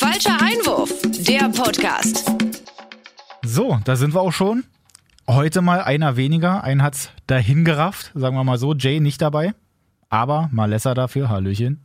[0.00, 0.90] Falscher Einwurf,
[1.28, 2.30] der Podcast.
[3.42, 4.64] So, da sind wir auch schon.
[5.28, 6.64] Heute mal einer weniger.
[6.64, 8.72] Einen hat's dahin gerafft, sagen wir mal so.
[8.74, 9.52] Jay nicht dabei.
[10.08, 11.28] Aber Malessa dafür.
[11.28, 11.82] Hallöchen.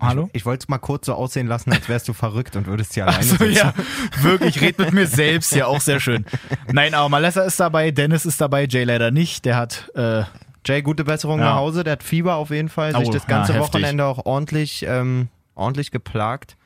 [0.00, 0.24] Hallo?
[0.34, 2.92] Ich, ich wollte es mal kurz so aussehen lassen, als wärst du verrückt und würdest
[2.92, 3.52] hier alleine Also sitzen.
[3.54, 3.72] ja,
[4.20, 6.26] wirklich, red mit mir selbst, ja, auch sehr schön.
[6.70, 9.46] Nein, aber Malessa ist dabei, Dennis ist dabei, Jay leider nicht.
[9.46, 10.24] Der hat, äh,
[10.66, 11.46] Jay, gute Besserung Ja.
[11.46, 11.84] nach Hause.
[11.84, 12.94] Der hat Fieber auf jeden Fall.
[12.94, 13.60] Sich Oh, das ganze ja.
[13.60, 16.58] Wochenende auch ordentlich, ähm, ordentlich geplagt.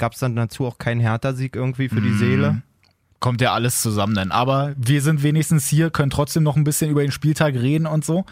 [0.00, 2.18] Es gab dann dazu auch keinen Hertha-Sieg irgendwie für die Mhm.
[2.18, 2.62] Seele.
[3.18, 4.30] kommt ja alles zusammen dann.
[4.30, 8.02] Aber wir sind wenigstens hier, können trotzdem noch ein bisschen über den Spieltag reden und
[8.02, 8.24] so.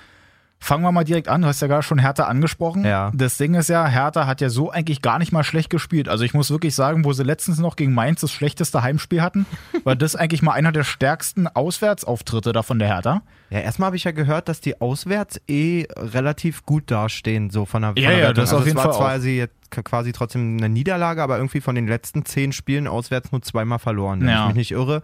[0.60, 1.42] Fangen wir mal direkt an.
[1.42, 2.84] Du hast ja gerade schon Hertha angesprochen.
[2.84, 3.12] Ja.
[3.14, 6.08] Das Ding ist ja, Hertha hat ja so eigentlich gar nicht mal schlecht gespielt.
[6.08, 9.46] Also ich muss wirklich sagen, wo sie letztens noch gegen Mainz das schlechteste Heimspiel hatten,
[9.84, 13.22] war das eigentlich mal einer der stärksten Auswärtsauftritte da von der Hertha.
[13.50, 17.82] Ja, erstmal habe ich ja gehört, dass die auswärts eh relativ gut dastehen, so von
[17.82, 20.56] der, von Ja, der ja, das also auf jeden Fall zwar sie jetzt quasi trotzdem
[20.58, 24.42] eine Niederlage, aber irgendwie von den letzten zehn Spielen auswärts nur zweimal verloren, wenn Ja.
[24.42, 25.02] ich mich nicht irre.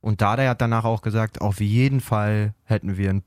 [0.00, 3.22] Und Dada hat danach auch gesagt, auf jeden Fall hätten wir, ein,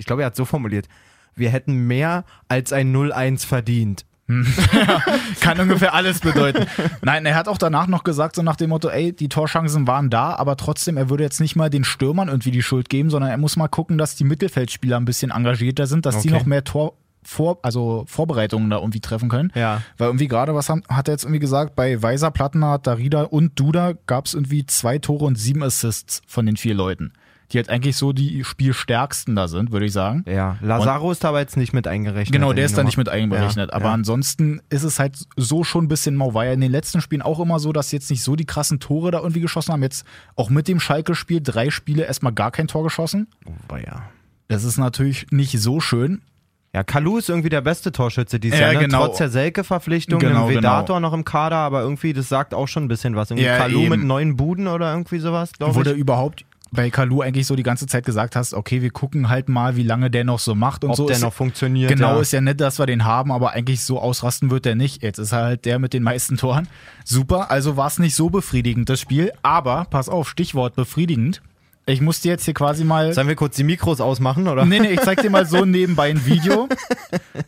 [0.00, 0.88] ich glaube, er hat so formuliert,
[1.36, 4.04] wir hätten mehr als ein 0-1 verdient.
[5.40, 6.66] Kann ungefähr alles bedeuten.
[7.02, 10.08] Nein, er hat auch danach noch gesagt, so nach dem Motto, ey, die Torchancen waren
[10.08, 13.30] da, aber trotzdem, er würde jetzt nicht mal den Stürmern irgendwie die Schuld geben, sondern
[13.30, 16.38] er muss mal gucken, dass die Mittelfeldspieler ein bisschen engagierter sind, dass die Okay.
[16.38, 19.52] noch mehr Tor, vor, also Vorbereitungen da irgendwie treffen können.
[19.54, 19.82] Ja.
[19.98, 23.58] Weil irgendwie gerade, was haben, hat er jetzt irgendwie gesagt, bei Weiser, Plattenhardt, Darida und
[23.58, 27.12] Duda gab es irgendwie zwei Tore und sieben Assists von den vier Leuten.
[27.52, 30.24] Die halt eigentlich so die Spielstärksten da sind, würde ich sagen.
[30.28, 32.32] Ja, Lazaro ist aber jetzt nicht mit eingerechnet.
[32.32, 33.70] Genau, der ist da nicht mit einberechnet.
[33.70, 33.92] Ja, aber ja.
[33.92, 36.32] ansonsten ist es halt so schon ein bisschen mau.
[36.34, 38.78] War ja in den letzten Spielen auch immer so, dass jetzt nicht so die krassen
[38.78, 39.82] Tore da irgendwie geschossen haben.
[39.82, 40.04] Jetzt
[40.36, 43.26] auch mit dem Schalke-Spiel drei Spiele erstmal gar kein Tor geschossen.
[43.46, 44.02] Oh, ja.
[44.48, 46.22] Das ist natürlich nicht so schön.
[46.72, 48.86] Ja, Kalu ist irgendwie der beste Torschütze dieses Ja, Jahr, ne?
[48.86, 49.06] genau.
[49.06, 51.08] trotz der Selke-Verpflichtung, Genau, dem Vedator genau.
[51.08, 53.30] noch im Kader, aber irgendwie, das sagt auch schon ein bisschen was.
[53.32, 53.88] Irgendwie Ja, Kalu eben.
[53.90, 55.96] mit neun Buden oder irgendwie sowas, glaube ich.
[55.96, 59.76] überhaupt bei Kalu eigentlich so die ganze Zeit gesagt hast, okay, wir gucken halt mal,
[59.76, 61.06] wie lange der noch so macht und Ob so.
[61.06, 61.90] der ist, noch funktioniert.
[61.90, 62.20] Genau, ja.
[62.20, 65.02] ist ja nett, dass wir den haben, aber eigentlich so ausrasten wird der nicht.
[65.02, 66.68] Jetzt ist er halt der mit den meisten Toren.
[67.04, 69.32] Super, also war es nicht so befriedigend, das Spiel.
[69.42, 71.42] Aber, pass auf, Stichwort befriedigend.
[71.86, 73.12] Ich musste jetzt hier quasi mal.
[73.14, 74.64] Sollen wir kurz die Mikros ausmachen, oder?
[74.64, 76.68] Nee, nee, ich zeig dir mal so nebenbei ein Video.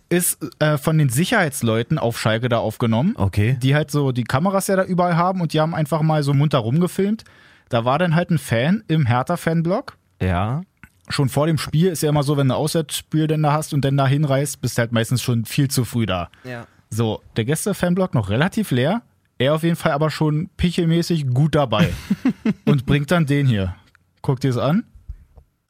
[0.09, 3.15] Ist äh, von den Sicherheitsleuten auf Schalke da aufgenommen.
[3.16, 3.56] Okay.
[3.62, 6.34] Die halt so die Kameras ja da überall haben und die haben einfach mal so
[6.34, 7.25] munter rumgefilmt.
[7.72, 9.97] Da war dann halt ein Fan im Hertha-Fanblock.
[10.21, 10.60] Ja.
[11.09, 13.72] Schon vor dem Spiel ist ja immer so, wenn du ein Auswärtsspiel denn da hast
[13.72, 16.28] und dann da hinreist, bist du halt meistens schon viel zu früh da.
[16.44, 16.66] Ja.
[16.91, 19.00] So, der Gäste-Fanblock noch relativ leer.
[19.38, 21.91] Er auf jeden Fall aber schon pichelmäßig gut dabei.
[22.66, 23.75] und bringt dann den hier.
[24.21, 24.84] Guck dir das an.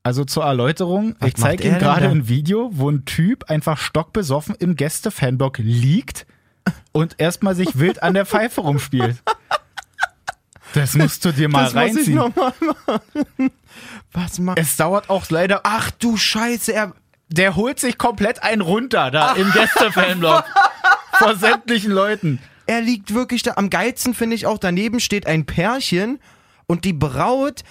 [0.02, 4.56] Also zur Erläuterung, Was ich zeige denn gerade ein Video, wo ein Typ einfach stockbesoffen
[4.56, 6.26] im Gäste-Fanblock liegt
[6.90, 9.22] und erstmal sich wild an der Pfeife rumspielt.
[10.74, 12.14] Das musst du dir mal das muss ich reinziehen.
[12.16, 13.50] nochmal machen.
[14.12, 14.58] Was macht...
[14.58, 15.60] Es dauert auch leider.
[15.64, 16.92] Ach du Scheiße, er...
[17.28, 20.44] Der holt sich komplett einen runter da im Gäste-Fanblock.
[21.12, 22.38] vor sämtlichen Leuten.
[22.66, 23.54] Er liegt wirklich da.
[23.56, 26.20] Am geilsten finde ich auch, daneben steht ein Pärchen
[26.66, 27.62] und die Braut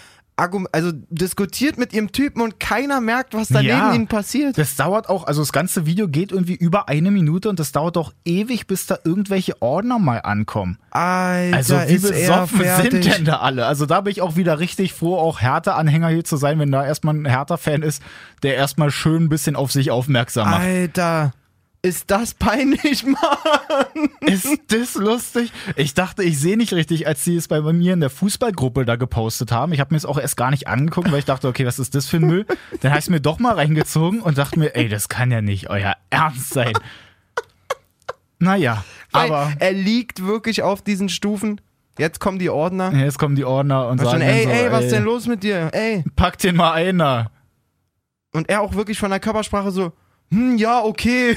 [0.72, 3.94] also diskutiert mit ihrem Typen und keiner merkt, was daneben Ja.
[3.94, 4.57] ihnen passiert.
[4.57, 7.97] Das dauert auch, also das ganze Video geht irgendwie über eine Minute und das dauert
[7.97, 10.78] auch ewig, bis da irgendwelche Ordner mal ankommen.
[10.91, 13.66] Alter, Also wie besoffen sind denn da alle?
[13.66, 16.85] Also da bin ich auch wieder richtig froh, auch Hertha-Anhänger hier zu sein, wenn da
[16.85, 18.01] erstmal ein Hertha-Fan ist,
[18.44, 20.62] der erstmal schön ein bisschen auf sich aufmerksam macht.
[20.63, 21.34] Alter,
[21.84, 24.09] ist das peinlich, Mann?
[24.22, 25.52] Ist das lustig?
[25.75, 28.96] Ich dachte, ich sehe nicht richtig, als sie es bei mir in der Fußballgruppe da
[28.96, 29.74] gepostet haben.
[29.74, 31.96] Ich habe mir es auch erst gar nicht angeguckt, weil ich dachte, okay, was ist
[31.96, 32.46] das für ein Müll?
[32.81, 35.42] Dann habe ich es mir doch mal reingezogen und dachte mir, ey, das kann ja
[35.42, 36.74] nicht euer Ernst sein.
[38.40, 41.62] Naja, aber Weil er liegt wirklich auf diesen Stufen.
[41.98, 42.94] Jetzt kommen die Ordner.
[42.94, 45.44] jetzt kommen die Ordner und sagen schon, ey, so, ey, was ist denn los mit
[45.44, 45.69] dir?
[45.74, 46.03] Ey.
[46.16, 47.31] Pack den mal ein da.
[48.34, 49.92] Und er auch wirklich von der Körpersprache so,
[50.31, 51.36] hm, ja, okay.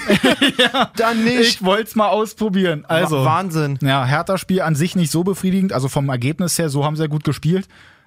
[0.97, 1.41] Dann nicht.
[1.41, 2.85] Ich wollte es mal ausprobieren.
[2.87, 3.79] Also, Wa- Wahnsinn.
[3.83, 5.73] ja, Hertha-Spiel an sich nicht so befriedigend.
[5.73, 7.67] Also vom Ergebnis her, so haben sie ja gut gespielt.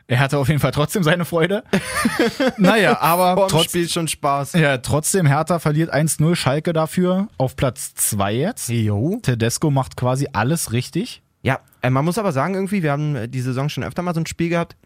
[0.10, 1.64] Er hatte auf jeden Fall trotzdem seine Freude.
[2.58, 4.54] naja, aber trotz, Spiel schon Spaß.
[4.54, 8.70] ja, trotzdem, Hertha verliert 1-0, Schalke dafür auf Platz 2 jetzt.
[8.70, 9.20] Jo.
[9.22, 11.22] Tedesco macht quasi alles richtig.
[11.44, 14.14] Ja, äh, man muss aber sagen, irgendwie, wir haben äh, die Saison schon öfter mal
[14.14, 14.78] so ein Spiel gehabt.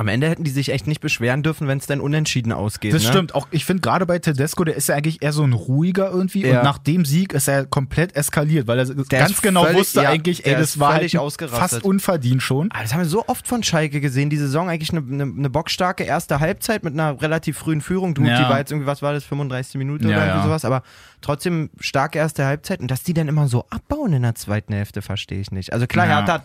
[0.00, 2.94] Am Ende hätten die sich echt nicht beschweren dürfen, wenn es dann unentschieden ausgeht.
[2.94, 3.08] Das ne?
[3.08, 3.34] stimmt.
[3.34, 6.46] Auch ich finde gerade bei Tedesco, der ist ja eigentlich eher so ein ruhiger irgendwie.
[6.46, 6.58] Ja.
[6.58, 10.02] Und nach dem Sieg ist er komplett eskaliert, weil er ganz ist genau völlig- wusste
[10.02, 11.10] ja, eigentlich, ey, der das war halt
[11.50, 12.70] fast unverdient schon.
[12.70, 15.50] Aber das haben wir so oft von Schalke gesehen, die Saison eigentlich eine, eine, eine
[15.50, 18.14] bockstarke erste Halbzeit mit einer relativ frühen Führung.
[18.14, 18.38] Du, Ja.
[18.38, 20.84] die war jetzt irgendwie, was war das, 35 Minuten oder irgendwie sowas, aber
[21.22, 25.02] trotzdem starke erste Halbzeit und dass die dann immer so abbauen in der zweiten Hälfte,
[25.02, 25.72] verstehe ich nicht.
[25.72, 26.18] Also klar, Ja.
[26.18, 26.42] Hertha hat,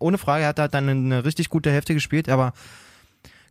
[0.00, 2.52] ohne Frage, Hertha hat dann eine richtig gute Hälfte gespielt, aber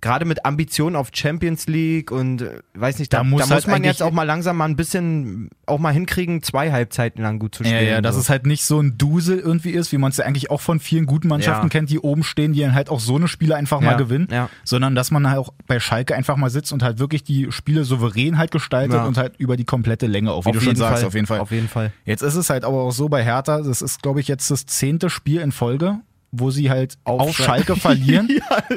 [0.01, 3.50] gerade mit Ambitionen auf Champions League und äh, weiß nicht, da, Da da muss muss,
[3.51, 7.39] halt man jetzt auch mal langsam mal ein bisschen auch mal hinkriegen, zwei Halbzeiten lang
[7.39, 7.88] gut zu Ja, spielen.
[7.89, 8.21] ja, dass so.
[8.21, 10.80] es halt nicht so ein Dusel irgendwie ist, wie man es ja eigentlich auch von
[10.80, 11.69] vielen guten Mannschaften Ja.
[11.69, 14.27] kennt, die oben stehen, die dann halt auch so eine Spiele einfach mal Ja, gewinnen,
[14.31, 14.50] ja.
[14.63, 17.83] sondern dass man halt auch bei Schalke einfach mal sitzt und halt wirklich die Spiele
[17.83, 19.06] souverän halt gestaltet Ja.
[19.06, 21.39] und halt über die komplette Länge auch, wie du schon sagst, auf jeden Fall.
[21.39, 21.91] Auf jeden Fall.
[22.06, 24.65] Jetzt ist es halt aber auch so bei Hertha, das ist, glaube ich, jetzt das
[24.65, 26.00] zehnte Spiel in Folge,
[26.31, 28.30] wo sie halt auf, Auf Schal- Schalke verlieren.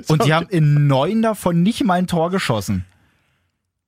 [0.08, 2.84] und die haben in neun davon nicht mal ein Tor geschossen.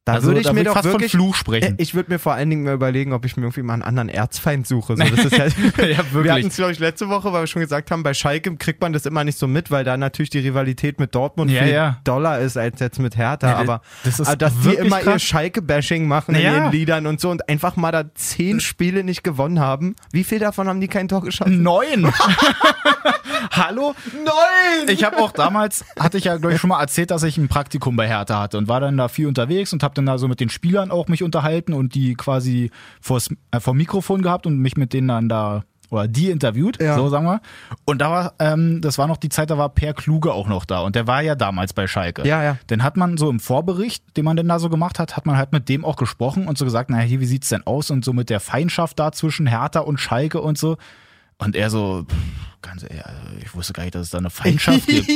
[0.06, 1.74] Da Also, würde ich mir ich doch fast von wirklich, Fluch sprechen.
[1.76, 4.08] Ich würde mir vor allen Dingen mal überlegen, ob ich mir irgendwie mal einen anderen
[4.08, 4.96] Erzfeind suche.
[4.96, 5.44] So, das ist ja,
[5.76, 6.46] ja, wir hatten wirklich.
[6.46, 9.04] es, glaube ich, letzte Woche, weil wir schon gesagt haben, bei Schalke kriegt man das
[9.04, 11.98] immer nicht so mit, weil da natürlich die Rivalität mit Dortmund Ja, viel ja.
[12.04, 13.50] doller ist als jetzt mit Hertha.
[13.50, 15.22] Ja, aber das ist aber dass die wirklich immer ihr krass.
[15.22, 19.60] Schalke-Bashing machen in ihren Liedern und so und einfach mal da zehn Spiele nicht gewonnen
[19.60, 19.96] haben.
[20.12, 21.62] Wie viel davon haben die kein Tor geschossen?
[21.62, 22.10] Neun!
[23.52, 23.94] Hallo?
[24.14, 24.88] Neun!
[24.88, 27.48] Ich habe auch damals, hatte ich ja glaube ich schon mal erzählt, dass ich ein
[27.48, 30.28] Praktikum bei Hertha hatte und war dann da viel unterwegs und habe dann da so
[30.28, 32.70] mit den Spielern auch mich unterhalten und die quasi
[33.00, 36.94] vors, äh, vor Mikrofon gehabt und mich mit denen dann da oder die interviewt, Ja.
[36.94, 37.40] so sagen wir.
[37.84, 40.64] Und da war, ähm, das war noch die Zeit, da war Per Kluge auch noch
[40.64, 42.24] da und der war ja damals bei Schalke.
[42.28, 42.58] Ja, ja.
[42.68, 45.36] Dann hat man so im Vorbericht, den man denn da so gemacht hat, hat man
[45.36, 48.04] halt mit dem auch gesprochen und so gesagt, naja, hier, wie sieht's denn aus und
[48.04, 50.76] so mit der Feindschaft da zwischen Hertha und Schalke und so.
[51.38, 52.16] Und er so, pff,
[52.62, 55.08] ganz ehrlich, also ich wusste gar nicht, dass es da eine Feindschaft gibt.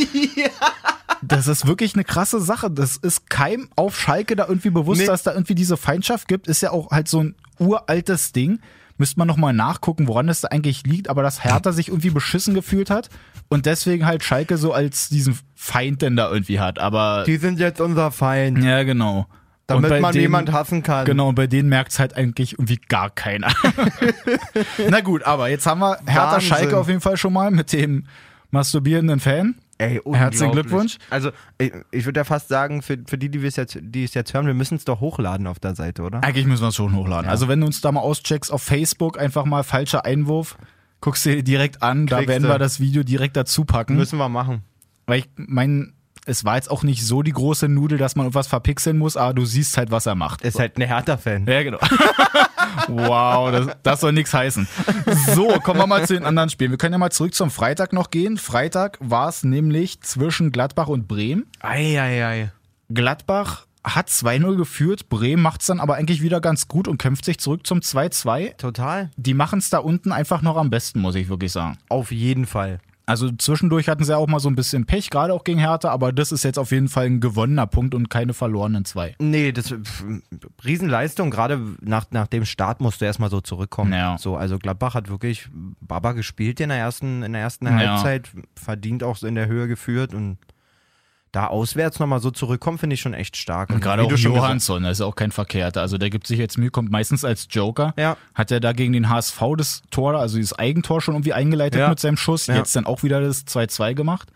[1.26, 2.70] Das ist wirklich eine krasse Sache.
[2.70, 5.06] Das ist keinem auf Schalke da irgendwie bewusst, Nee.
[5.06, 6.46] dass da irgendwie diese Feindschaft gibt.
[6.48, 8.60] Ist ja auch halt so ein uraltes Ding.
[8.96, 12.54] Müsste man nochmal nachgucken, woran das da eigentlich liegt, aber dass Hertha sich irgendwie beschissen
[12.54, 13.08] gefühlt hat
[13.48, 16.78] und deswegen halt Schalke so als diesen Feind denn da irgendwie hat.
[16.78, 19.26] Aber Die sind jetzt unser Feind, ja, genau.
[19.66, 21.06] damit man denen- jemand hassen kann.
[21.06, 23.52] Genau, und bei denen merkt es halt eigentlich irgendwie gar keiner.
[24.88, 26.48] Na gut, aber jetzt haben wir Hertha Wahnsinn.
[26.48, 28.04] Schalke auf jeden Fall schon mal mit dem
[28.50, 29.56] masturbierenden Fan.
[29.78, 30.52] Ey, Herzlichen.
[30.52, 30.98] Glückwunsch.
[31.10, 34.14] Also, ich, ich würde ja fast sagen, für, für die, die es jetzt, die es
[34.14, 36.22] jetzt hören, wir müssen es doch hochladen auf der Seite, oder?
[36.22, 37.28] Eigentlich müssen wir es schon hochladen.
[37.28, 40.56] Also wenn du uns da mal auscheckst auf Facebook, einfach mal falscher Einwurf,
[41.00, 42.48] guckst dir direkt an, da Kriegst werden du.
[42.48, 43.96] wir das Video direkt dazu packen.
[43.96, 44.62] Müssen wir machen.
[45.06, 45.94] Weil ich mein,
[46.24, 49.34] es war jetzt auch nicht so die große Nudel, dass man irgendwas verpixeln muss, aber
[49.34, 50.42] du siehst halt, was er macht.
[50.42, 51.46] Ist halt ein Hertha-Fan.
[51.46, 51.78] Ja, genau.
[52.88, 54.66] wow, das, das soll nichts heißen.
[55.34, 56.70] So, kommen wir mal zu den anderen Spielen.
[56.70, 58.36] Wir können ja mal zurück zum Freitag noch gehen.
[58.38, 61.46] Freitag war es nämlich zwischen Gladbach und Bremen.
[61.60, 62.52] Eieiei.
[62.90, 67.24] Gladbach hat 2-0 geführt, Bremen macht es dann aber eigentlich wieder ganz gut und kämpft
[67.24, 68.56] sich zurück zum 2-2.
[68.56, 69.10] Total.
[69.16, 71.78] Die machen es da unten einfach noch am besten, muss ich wirklich sagen.
[71.88, 72.80] Auf jeden Fall.
[73.06, 76.12] Also zwischendurch hatten sie auch mal so ein bisschen Pech, gerade auch gegen Hertha, aber
[76.12, 79.14] das ist jetzt auf jeden Fall ein gewonnener Punkt und keine verlorenen zwei.
[79.18, 80.04] Nee, das pf,
[80.64, 83.92] Riesenleistung, gerade nach, nach dem Start musst du erstmal so zurückkommen.
[83.92, 84.16] Ja.
[84.18, 85.48] So, also Gladbach hat wirklich
[85.80, 87.72] Baba gespielt in der ersten, in der ersten Ja.
[87.72, 90.38] Halbzeit, verdient auch so in der Höhe geführt und
[91.34, 93.70] da auswärts nochmal so zurückkommen, finde ich schon echt stark.
[93.70, 95.80] Und gerade wie auch Johansson, das ist auch kein Verkehrter.
[95.80, 97.92] Also der gibt sich jetzt Mühe, kommt meistens als Joker.
[97.96, 98.16] Ja.
[98.34, 101.88] Hat er da gegen den HSV das Tor, also dieses Eigentor schon irgendwie eingeleitet Ja.
[101.88, 102.46] mit seinem Schuss.
[102.46, 102.56] Ja.
[102.56, 104.28] Jetzt dann auch wieder das 2-2 gemacht.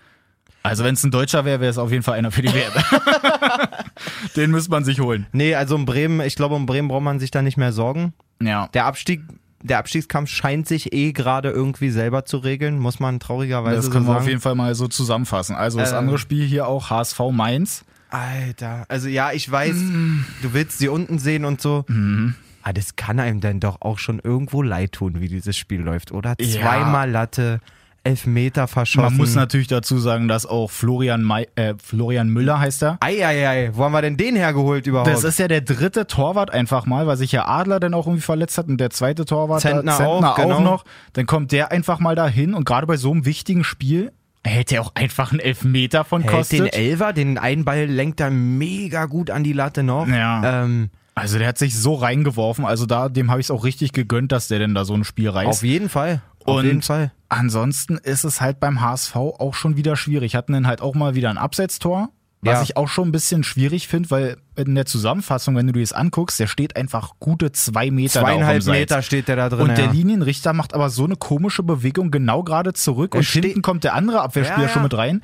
[0.64, 2.72] Also wenn es ein Deutscher wäre, wäre es auf jeden Fall einer für die WM.
[4.36, 5.26] Den müsste man sich holen.
[5.32, 8.12] Nee, also um Bremen, ich glaube, um Bremen braucht man sich da nicht mehr sorgen.
[8.42, 8.68] Ja.
[8.74, 9.22] Der Abstieg,
[9.62, 13.90] der Abstiegskampf scheint sich eh gerade irgendwie selber zu regeln, muss man traurigerweise Das so
[13.90, 14.20] können wir sagen.
[14.22, 15.56] auf jeden Fall mal so zusammenfassen.
[15.56, 15.98] Also das Ähm.
[15.98, 17.84] andere Spiel hier auch HSV Mainz.
[18.10, 20.24] Alter, also ja, ich weiß, Mm.
[20.42, 21.84] du willst sie unten sehen und so.
[21.88, 22.34] Mhm.
[22.62, 26.12] Aber das kann einem dann doch auch schon irgendwo leid tun, wie dieses Spiel läuft,
[26.12, 26.34] oder?
[26.40, 26.60] Ja.
[26.60, 27.60] Zweimal Latte,
[28.08, 29.02] Elfmeter verschossen.
[29.02, 32.98] Man muss natürlich dazu sagen, dass auch Florian, Mai, äh, Florian Müller heißt er.
[33.00, 35.10] Eieiei, wo haben wir denn den hergeholt überhaupt?
[35.10, 38.22] Das ist ja der dritte Torwart einfach mal, weil sich ja Adler dann auch irgendwie
[38.22, 40.60] verletzt hat und der zweite Torwart Zentner Zentner auch, genau.
[40.60, 40.84] noch.
[41.12, 44.12] Dann kommt der einfach mal dahin und gerade bei so einem wichtigen Spiel
[44.42, 46.60] hält er auch einfach einen Elfmeter von Hält kostet.
[46.60, 50.08] den Elfer, den einen Ball lenkt er mega gut an die Latte noch.
[50.08, 50.64] Ja.
[50.64, 53.92] Ähm, also der hat sich so reingeworfen, also da dem habe ich es auch richtig
[53.92, 55.48] gegönnt, dass der denn da so ein Spiel reißt.
[55.48, 56.22] auf jeden Fall.
[56.48, 57.12] Auf Und jeden Fall.
[57.28, 60.34] Ansonsten ist es halt beim HSV auch schon wieder schwierig.
[60.34, 62.08] Hatten dann halt auch mal wieder ein Absetztor,
[62.40, 62.62] was Ja.
[62.62, 65.92] ich auch schon ein bisschen schwierig finde, weil in der Zusammenfassung, wenn du dir das
[65.92, 68.64] anguckst, der steht einfach gute zwei Meter Zweieinhalb.
[68.66, 69.60] Meter steht der da drin.
[69.68, 69.90] Und der ja.
[69.90, 73.94] Linienrichter macht aber so eine komische Bewegung genau gerade zurück Er und hinten kommt der
[73.94, 75.20] andere Abwehrspieler Ja, schon mit rein.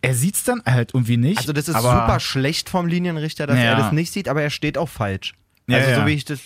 [0.00, 1.38] Er sieht's dann halt irgendwie nicht.
[1.38, 4.76] Also das ist super schlecht vom Linienrichter, dass er das nicht sieht, aber er steht
[4.78, 5.34] auch falsch.
[5.68, 6.06] Ja, also so ja.
[6.06, 6.40] wie ich das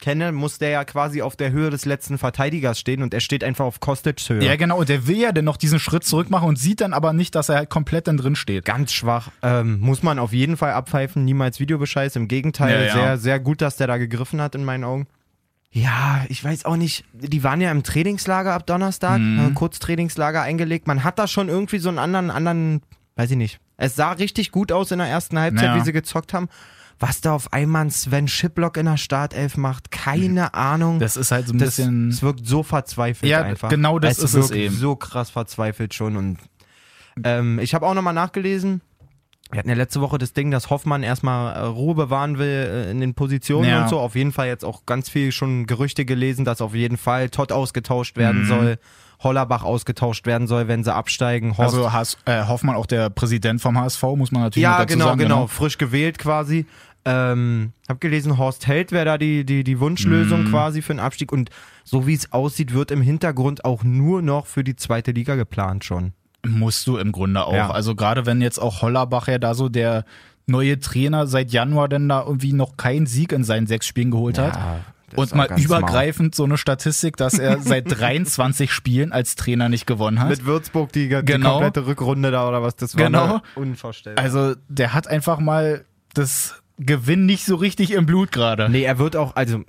[0.00, 3.42] kenne, muss der ja quasi auf der Höhe des letzten Verteidigers stehen und er steht
[3.42, 4.42] einfach auf Kostic's Höhe.
[4.44, 4.78] Ja, genau.
[4.78, 7.34] Und der will ja dann noch diesen Schritt zurück machen und sieht dann aber nicht,
[7.34, 8.64] dass er halt komplett dann drin steht.
[8.64, 9.30] Ganz schwach.
[9.42, 12.16] Ähm, muss man auf jeden Fall abpfeifen, niemals Videobescheiß.
[12.16, 15.06] Im Gegenteil, Ja, sehr, sehr gut, dass der da gegriffen hat in meinen Augen.
[15.70, 17.04] Ja, ich weiß auch nicht.
[17.12, 19.48] Die waren ja im Trainingslager ab Donnerstag, Mhm.
[19.48, 20.86] äh, Kurztrainingslager eingelegt.
[20.86, 22.80] Man hat da schon irgendwie so einen anderen, anderen,
[23.16, 23.60] weiß ich nicht.
[23.76, 25.76] Es sah richtig gut aus in der ersten Halbzeit, Ja.
[25.76, 26.48] wie sie gezockt haben.
[27.00, 30.98] Was da auf einmal ein Sven Schiplock in der Startelf macht, keine Ahnung.
[30.98, 32.08] Das ist halt so ein das, bisschen.
[32.08, 33.68] es wirkt so verzweifelt Ja, einfach.
[33.68, 34.74] genau das ist es eben.
[34.74, 36.16] so krass verzweifelt schon.
[36.16, 36.38] Und
[37.22, 38.80] ähm, ich habe auch nochmal nachgelesen.
[39.50, 42.90] Wir hatten ja letzte Woche das Ding, dass Hoffmann erstmal äh, Ruhe bewahren will äh,
[42.90, 43.82] in den Positionen Ja.
[43.84, 43.98] und so.
[43.98, 47.50] Auf jeden Fall jetzt auch ganz viel schon Gerüchte gelesen, dass auf jeden Fall Todd
[47.52, 48.46] ausgetauscht werden Mhm.
[48.48, 48.78] soll,
[49.20, 51.56] Hollerbach ausgetauscht werden soll, wenn sie absteigen.
[51.56, 54.92] Horst Also Has, äh, Hoffmann auch der Präsident vom HSV, muss man natürlich ja, dazu
[54.94, 55.18] genau, sagen.
[55.18, 56.66] genau, frisch gewählt quasi.
[57.04, 60.50] Ähm, hab gelesen, Horst Held wäre da die, die, die Wunschlösung Mhm.
[60.50, 61.32] quasi für den Abstieg.
[61.32, 61.50] Und
[61.84, 65.84] so wie es aussieht, wird im Hintergrund auch nur noch für die zweite Liga geplant
[65.84, 66.12] schon.
[66.46, 67.52] Musst du im Grunde auch.
[67.54, 67.70] Ja.
[67.70, 70.04] Also gerade wenn jetzt auch Hollerbach ja da so der
[70.46, 74.38] neue Trainer seit Januar denn da irgendwie noch keinen Sieg in seinen sechs Spielen geholt
[74.38, 74.58] hat.
[75.16, 80.20] Und mal übergreifend so eine Statistik, dass er seit 23 Spielen als Trainer nicht gewonnen
[80.20, 80.28] hat.
[80.28, 81.52] Mit Würzburg die, die Genau.
[81.54, 83.04] komplette Rückrunde da oder was das war.
[83.06, 83.40] Genau.
[83.54, 84.22] Unvorstellbar.
[84.22, 88.68] Also der hat einfach mal das Gewinn nicht so richtig im Blut gerade.
[88.68, 89.62] nee, er wird auch, also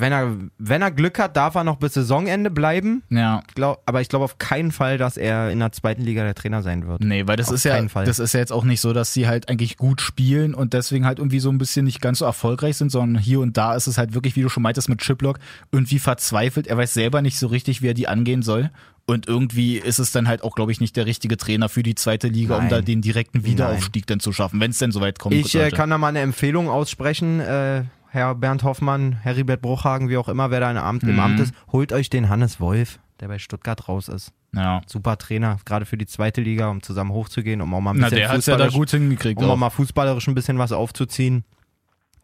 [0.00, 3.02] wenn er, wenn er Glück hat, darf er noch bis Saisonende bleiben.
[3.10, 3.42] Ja.
[3.54, 6.62] Glaub, aber ich glaube auf keinen Fall, dass er in der zweiten Liga der Trainer
[6.62, 7.02] sein wird.
[7.02, 8.04] Nee, weil das Auf ist ja, Fall.
[8.04, 11.04] das ist ja jetzt auch nicht so, dass sie halt eigentlich gut spielen und deswegen
[11.04, 13.86] halt irgendwie so ein bisschen nicht ganz so erfolgreich sind, sondern hier und da ist
[13.86, 15.38] es halt wirklich, wie du schon meintest mit Chiplock,
[15.72, 16.66] irgendwie verzweifelt.
[16.66, 18.70] Er weiß selber nicht so richtig, wie er die angehen soll.
[19.10, 21.94] Und irgendwie ist es dann halt auch, glaube ich, nicht der richtige Trainer für die
[21.94, 22.68] zweite Liga, um Nein.
[22.70, 25.34] da den direkten Wiederaufstieg dann zu schaffen, wenn es denn soweit kommt.
[25.34, 30.18] Ich äh, kann da mal eine Empfehlung aussprechen, äh, Herr Bernd Hoffmann, Heribert Bruchhagen, wie
[30.18, 31.20] auch immer, wer da im Amt, im Mhm.
[31.20, 34.30] Amt ist, holt euch den Hannes Wolf, der bei Stuttgart raus ist.
[34.54, 34.82] ja.
[34.86, 38.06] Super Trainer, gerade für die zweite Liga, um zusammen hochzugehen, um auch mal ein Na,
[38.10, 39.40] bisschen der hat ja da gut hingekriegt.
[39.42, 39.56] um Auch.
[39.56, 41.44] mal fußballerisch ein bisschen was aufzuziehen.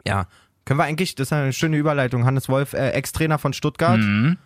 [0.07, 0.27] Ja,
[0.65, 4.37] können wir eigentlich, das ist eine schöne Überleitung, Hannes Wolf, äh, Ex-Trainer von Stuttgart, Mhm.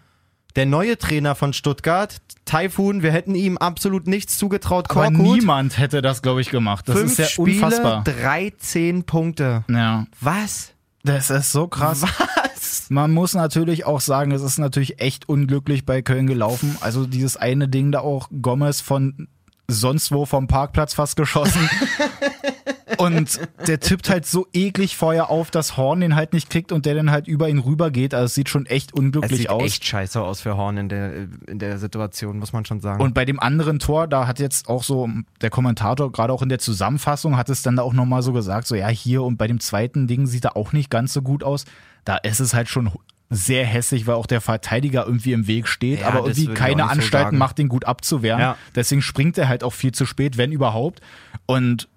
[0.59, 5.77] Der neue Trainer von Stuttgart, Taifun, wir hätten ihm absolut nichts zugetraut, Aber Korkut, niemand
[5.77, 6.89] hätte das, glaube ich, gemacht.
[6.89, 8.03] Das fünf ist ja Spiele, unfassbar.
[8.03, 9.63] 13 Punkte.
[9.69, 10.05] Ja.
[10.19, 10.73] Was?
[11.05, 12.01] Das ist so krass.
[12.01, 12.87] Was?
[12.89, 16.77] Man muss natürlich auch sagen, es ist natürlich echt unglücklich bei Köln gelaufen.
[16.81, 19.29] Also dieses eine Ding da auch Gomez von
[19.69, 21.69] sonst wo vom Parkplatz fast geschossen.
[22.97, 26.85] und der tippt halt so eklig vorher auf, dass Horn den halt nicht kriegt und
[26.85, 28.13] der dann halt über ihn rüber geht.
[28.13, 29.63] Also es sieht schon echt Es unglücklich sieht aus.
[29.63, 31.13] echt scheiße aus für Horn in der,
[31.47, 33.01] in der Situation, muss man schon sagen.
[33.01, 35.09] Und bei dem anderen Tor, da hat jetzt auch so
[35.41, 38.67] der Kommentator, gerade auch in der Zusammenfassung, hat es dann da auch nochmal so gesagt,
[38.67, 41.43] so ja, hier und bei dem zweiten Ding sieht er auch nicht ganz so gut
[41.43, 41.65] aus.
[42.05, 42.91] Da ist es halt schon
[43.29, 46.89] sehr hässlich, weil auch der Verteidiger irgendwie im Weg steht, Ja, aber irgendwie keine so
[46.89, 47.37] Anstalten sagen.
[47.37, 48.39] macht, den gut abzuwehren.
[48.39, 48.57] Ja.
[48.75, 50.99] Deswegen springt er halt auch viel zu spät, wenn überhaupt.
[51.45, 51.87] Und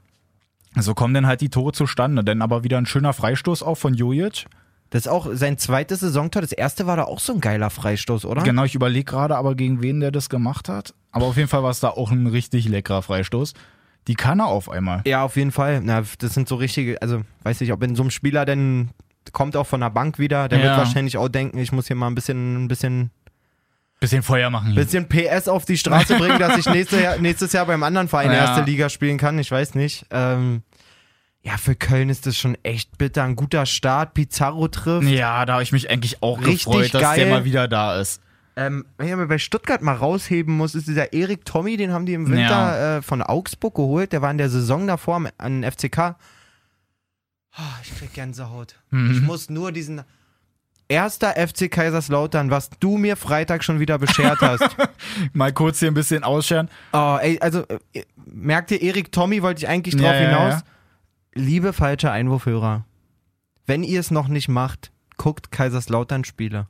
[0.78, 2.22] so kommen dann halt die Tore zustande.
[2.24, 4.44] Dann aber wieder ein schöner Freistoß auch von Jojic.
[4.90, 6.42] das ist auch sein zweites Saisontor.
[6.42, 8.42] Das erste war da auch so ein geiler Freistoß, oder?
[8.42, 10.92] Genau, ich überlege gerade aber, gegen wen der das gemacht hat.
[11.12, 13.54] Aber auf jeden Fall war es da auch ein richtig leckerer Freistoß.
[14.08, 15.00] Die kann er auf einmal.
[15.06, 15.80] Ja, auf jeden Fall.
[15.82, 18.90] Na, das sind so richtige, also weiß nicht, ob in so einem Spieler denn
[19.32, 20.64] kommt auch von der Bank wieder, der Ja.
[20.64, 23.10] wird wahrscheinlich auch denken, ich muss hier mal ein bisschen, ein bisschen,
[24.00, 24.74] Bisschen Feuer machen.
[24.74, 28.32] bisschen PS auf die Straße bringen, dass ich nächste Jahr, nächstes Jahr beim anderen Verein
[28.32, 28.38] Ja.
[28.38, 29.38] erste Liga spielen kann.
[29.38, 30.06] Ich weiß nicht.
[30.10, 30.62] Ähm,
[31.44, 33.22] ja, für Köln ist das schon echt bitter.
[33.22, 34.14] Ein guter Start.
[34.14, 35.08] Pizarro trifft.
[35.08, 37.30] Ja, da habe ich mich eigentlich auch Richtig gefreut, dass der geil.
[37.30, 38.20] mal wieder da ist.
[38.54, 42.04] Ähm, wenn ich aber bei Stuttgart mal rausheben muss, ist dieser Erik Tommy, den haben
[42.06, 44.12] die im Winter äh, von Augsburg geholt.
[44.12, 46.16] Der war in der Saison davor an FCK.
[47.54, 48.76] Ah, ich krieg Gänsehaut.
[48.90, 49.10] Mhm.
[49.12, 50.02] Ich muss nur diesen.
[50.88, 54.76] Erster FC Kaiserslautern, was du mir Freitag schon wieder beschert hast.
[55.32, 56.68] Mal kurz hier ein bisschen ausscheren.
[56.92, 60.54] oh, ey, also, äh, merkt ihr, Erik Tommy wollte ich eigentlich drauf Ja, ja, hinaus.
[60.54, 60.62] ja.
[61.34, 62.84] Liebe falsche Einwurfhörer,
[63.64, 66.66] wenn ihr es noch nicht macht, guckt Kaiserslautern-Spiele.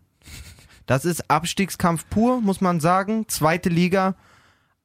[0.86, 3.26] Das ist Abstiegskampf pur, muss man sagen.
[3.28, 4.14] Zweite Liga.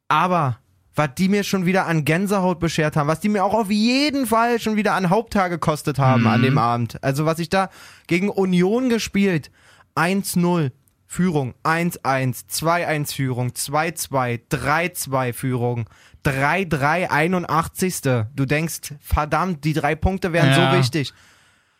[0.07, 0.57] Aber
[0.97, 4.25] was die mir schon wieder an Gänsehaut beschert haben, was die mir auch auf jeden
[4.25, 7.01] Fall schon wieder an Haupttage gekostet haben an dem Abend.
[7.03, 7.69] Also was ich da
[8.07, 9.51] gegen Union gespielt.
[9.95, 10.71] 1-0
[11.05, 15.89] Führung, 1-1, 2-1 Führung, 2-2, 3-2 Führung,
[16.25, 18.01] 3-3, 81.
[18.35, 20.71] Du denkst, verdammt, die drei Punkte wären Ja.
[20.71, 21.13] so wichtig.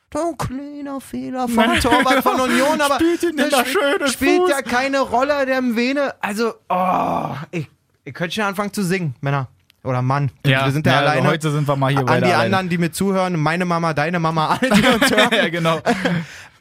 [0.09, 4.50] Da ein kleiner Fehler vom Torwart von Union, aber Spielt der spielt Fuß?
[4.50, 6.15] ja keine Rolle, der Vene.
[6.21, 7.69] Also, oh, ich,
[8.08, 9.48] ich könnte schon anfangen zu singen, Männer.
[9.84, 10.32] Oder Mann.
[10.46, 11.28] Ja, wir sind ja, ja, alleine.
[11.28, 12.44] heute sind wir mal hier An die alleine.
[12.46, 15.30] anderen, die mir zuhören, meine Mama, deine Mama, alle, die uns hören.
[15.32, 15.80] ja, genau.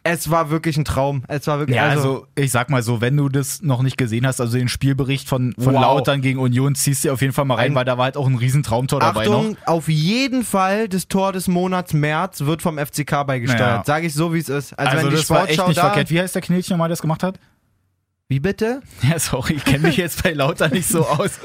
[0.04, 1.24] Es war wirklich ein Traum.
[1.26, 3.96] Es war wirklich, Ja, also, also ich sag mal so, wenn du das noch nicht
[3.96, 5.82] gesehen hast, also den Spielbericht von, von Wow.
[5.82, 8.16] Lautern gegen Union, ziehst du auf jeden Fall mal rein, Ein- weil da war halt
[8.16, 9.40] auch ein riesen Traumtor dabei noch.
[9.40, 13.60] Achtung, auf jeden Fall das Tor des Monats März wird vom FCK beigesteuert.
[13.78, 13.82] Ja.
[13.84, 14.78] Sage ich so, wie es ist.
[14.78, 15.82] Also, Also wenn die das war echt Sportschau nicht da...
[15.86, 16.10] verkehrt.
[16.10, 17.40] Wie heißt der Knilch nochmal, der das gemacht hat?
[18.28, 18.82] Wie bitte?
[19.02, 21.38] Ja, sorry, ich kenne mich jetzt bei Lauter nicht so aus.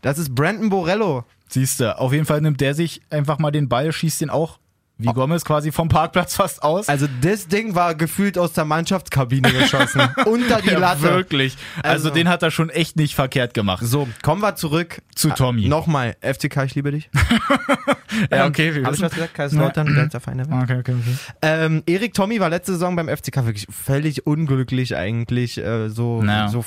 [0.00, 1.24] Das ist Brandon Borello.
[1.48, 4.58] Siehst du, auf jeden Fall nimmt der sich einfach mal den Ball, schießt den auch,
[4.98, 6.88] wie Gomez, quasi vom Parkplatz fast aus.
[6.88, 10.00] Also das Ding war gefühlt aus der Mannschaftskabine geschossen.
[10.26, 11.02] Unter die ja, Latte.
[11.02, 11.56] wirklich.
[11.82, 13.84] Also, Also- den hat er schon echt nicht verkehrt gemacht.
[13.84, 15.68] So, kommen wir zurück Zu Tommy.
[15.68, 17.10] Nochmal, FCK, ich liebe dich.
[18.30, 19.34] Ja, okay, wir Hab ich was gesagt?
[19.34, 20.44] Kaiserslautern, der ist der Feinde.
[20.44, 21.16] Okay, okay, okay.
[21.42, 26.48] Ähm, Erik Tommy war letzte Saison beim FCK wirklich völlig unglücklich eigentlich, äh, so, Ja.
[26.48, 26.64] so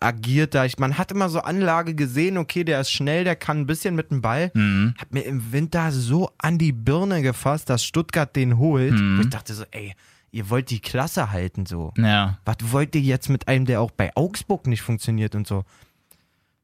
[0.00, 0.64] agiert da.
[0.64, 3.94] Ich, man hat immer so Anlage gesehen, okay, der ist schnell, der kann ein bisschen
[3.94, 4.50] mit dem Ball.
[4.54, 4.94] Mhm.
[4.98, 8.92] Hat mir im Winter so an die Birne gefasst, dass Stuttgart den holt.
[8.92, 9.20] Mhm.
[9.22, 9.94] Ich dachte so, ey,
[10.30, 11.92] ihr wollt die Klasse halten so.
[11.96, 12.38] Ja.
[12.44, 15.64] Was wollt ihr jetzt mit einem, der auch bei Augsburg nicht funktioniert und so?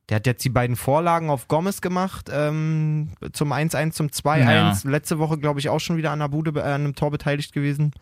[0.08, 4.88] Der hat jetzt die beiden Vorlagen auf Gomez gemacht, ähm, zum 1-1, zum 2-1.
[4.88, 7.52] Letzte Woche, glaube ich, auch schon wieder an, der Bude, äh, an einem Tor beteiligt
[7.52, 7.92] gewesen.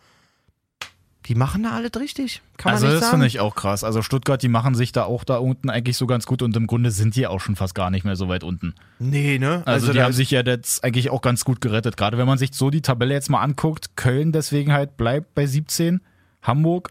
[1.31, 2.41] Die machen da alles richtig.
[2.57, 3.85] Kann also man nicht das finde ich auch krass.
[3.85, 6.67] Also Stuttgart, die machen sich da auch da unten eigentlich so ganz gut und im
[6.67, 8.75] Grunde sind die auch schon fast gar nicht mehr so weit unten.
[8.99, 9.63] Nee, ne?
[9.65, 11.95] Also, die da- haben sich ja jetzt eigentlich auch ganz gut gerettet.
[11.95, 15.45] Gerade wenn man sich so die Tabelle jetzt mal anguckt, Köln deswegen halt bleibt bei
[15.45, 16.01] 17,
[16.41, 16.89] Hamburg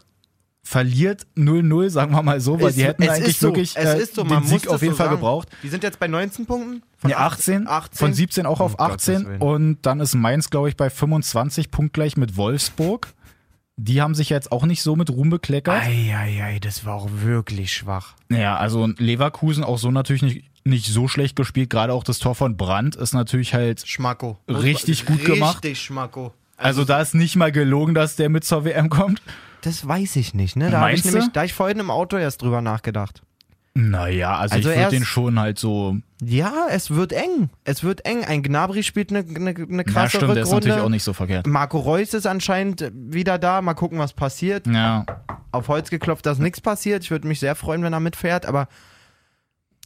[0.63, 3.85] verliert 0-0, sagen wir mal so, weil Es- die hätten eigentlich ist so, wirklich es
[3.93, 5.17] äh, ist so, man den Sieg auf jeden so Fall sagen.
[5.17, 5.49] gebraucht.
[5.61, 6.81] Die sind jetzt bei 19 Punkten?
[7.07, 7.97] Ja, 18, 18?
[7.97, 9.41] von 17 auch auf Um Gottes 18 Willen.
[9.41, 13.07] und dann ist Mainz, glaube ich, bei 25 punktgleich mit Wolfsburg.
[13.83, 15.81] Die haben sich jetzt auch nicht so mit Ruhm bekleckert.
[15.81, 18.13] Eieiei, das war auch wirklich schwach.
[18.29, 21.71] Ja, also Leverkusen auch so natürlich nicht, nicht so schlecht gespielt.
[21.71, 23.81] Gerade auch das Tor von Brandt ist natürlich halt.
[23.87, 24.37] Schmacko.
[24.47, 25.63] Richtig gut gemacht.
[25.63, 26.31] Richtig Schmacko.
[26.57, 29.19] Also da ist nicht mal gelogen, dass der mit zur WM kommt.
[29.61, 30.69] Das weiß ich nicht, ne?
[30.69, 33.23] Da habe ich nämlich, da ich vorhin im Auto erst drüber nachgedacht.
[33.73, 35.95] Naja, also, Also ich würde den schon halt so.
[36.21, 37.49] Ja, es wird eng.
[37.63, 38.25] Es wird eng.
[38.25, 40.67] Ein Gnabry spielt eine, eine, eine Ja, krasse stimmt, der ist Rückrunde.
[40.67, 41.47] natürlich auch nicht so verkehrt.
[41.47, 43.61] Marco Reus ist anscheinend wieder da.
[43.61, 44.67] Mal gucken, was passiert.
[44.67, 45.05] Ja,
[45.53, 47.03] Auf Holz geklopft, dass nichts passiert.
[47.03, 48.45] Ich würde mich sehr freuen, wenn er mitfährt.
[48.45, 48.67] Aber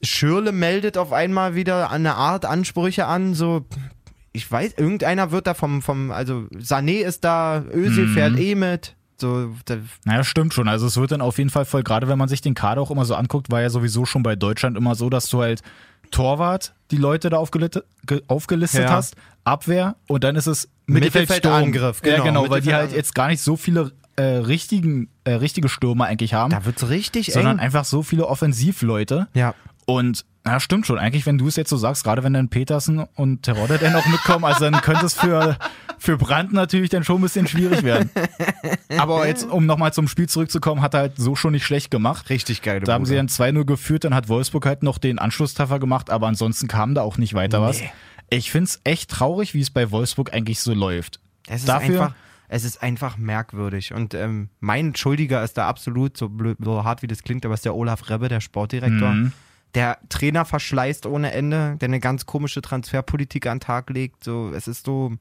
[0.02, 3.34] Schürle meldet auf einmal wieder eine Art Ansprüche an.
[3.36, 3.66] So,
[4.34, 8.14] ich weiß, irgendeiner wird da vom, vom also Sané ist da, Özil Mhm.
[8.14, 8.96] fährt eh mit.
[9.18, 10.68] So, da, naja, stimmt schon.
[10.68, 12.92] Also es wird dann auf jeden Fall voll, gerade wenn man sich den Kader auch
[12.92, 15.62] immer so anguckt, war ja sowieso schon bei Deutschland immer so, dass du halt
[16.12, 18.92] Torwart die Leute da aufgelistet, ge- aufgelistet Ja.
[18.92, 23.16] hast, Abwehr und dann ist es Mittelfeld Mittelfeldangriff, Ja, genau, genau, weil die halt jetzt
[23.16, 27.58] gar nicht so viele äh, richtigen, äh, richtige Stürmer eigentlich haben, da wird's richtig sondern
[27.58, 27.66] eng.
[27.66, 29.28] einfach so viele Offensivleute.
[29.34, 29.56] Ja.
[29.86, 31.00] Und ja, stimmt schon.
[31.00, 34.06] Eigentlich, wenn du es jetzt so sagst, gerade wenn dann Petersen und Terodde dann noch
[34.06, 35.58] mitkommen, also dann könnte es für,
[36.06, 38.10] für Brandt natürlich dann schon ein bisschen schwierig werden.
[38.98, 42.30] Aber jetzt, um nochmal zum Spiel zurückzukommen, hat er halt so schon nicht schlecht gemacht.
[42.30, 42.80] Richtig geil.
[42.80, 46.28] Da haben sie dann 2-0 geführt, dann hat Wolfsburg halt noch den Anschlusstreffer gemacht, aber
[46.28, 47.82] ansonsten kam da auch nicht weiter was.
[47.82, 47.92] Nee.
[48.30, 51.20] Ich find's echt traurig, wie es bei Wolfsburg eigentlich so läuft.
[51.48, 52.16] Es ist Dafür- einfach,
[52.48, 53.94] es ist einfach merkwürdig.
[53.94, 57.54] Und ähm, mein Schuldiger ist da absolut, so, blöd, so hart wie das klingt, aber
[57.54, 59.10] ist der Olaf Rebbe, der Sportdirektor.
[59.12, 59.32] Mhm.
[59.76, 64.24] Der Trainer verschleißt ohne Ende, der eine ganz komische Transferpolitik an den Tag legt.
[64.24, 65.14] So, es ist so.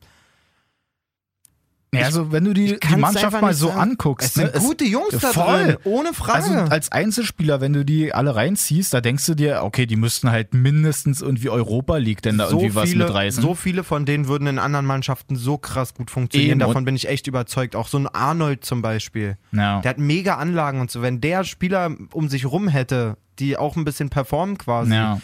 [2.01, 3.81] Ja, also wenn du die, die Mannschaft mal so sagen.
[3.81, 5.65] anguckst, Es sind ne, gute Jungs da voll.
[5.65, 6.45] drin, ohne Frage.
[6.45, 10.31] Also als Einzelspieler, wenn du die alle reinziehst, da denkst du dir, okay, die müssten
[10.31, 13.43] halt mindestens irgendwie Europa League denn da so irgendwie was viele, mitreißen.
[13.43, 16.53] so viele von denen würden in anderen Mannschaften so krass gut funktionieren.
[16.53, 17.77] Eben, Davon bin ich echt überzeugt.
[17.77, 19.37] Auch so ein Arnold zum Beispiel.
[19.53, 19.81] ja.
[19.81, 21.03] Der hat mega Anlagen und so.
[21.03, 24.95] Wenn der Spieler um sich rum hätte, die auch ein bisschen performen quasi.
[24.95, 25.21] ja.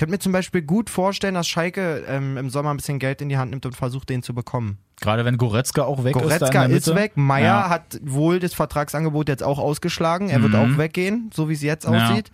[0.00, 3.20] Ich könnte mir zum Beispiel gut vorstellen, dass Schalke ähm, im Sommer ein bisschen Geld
[3.20, 4.78] in die Hand nimmt und versucht, den zu bekommen.
[5.02, 6.22] Gerade wenn Goretzka auch weg ist.
[6.22, 7.68] Goretzka in der ist weg, Meier Ja.
[7.68, 10.30] hat wohl das Vertragsangebot jetzt auch ausgeschlagen.
[10.30, 10.58] Er wird Mhm.
[10.58, 11.90] auch weggehen, so wie es jetzt Ja.
[11.90, 12.30] aussieht.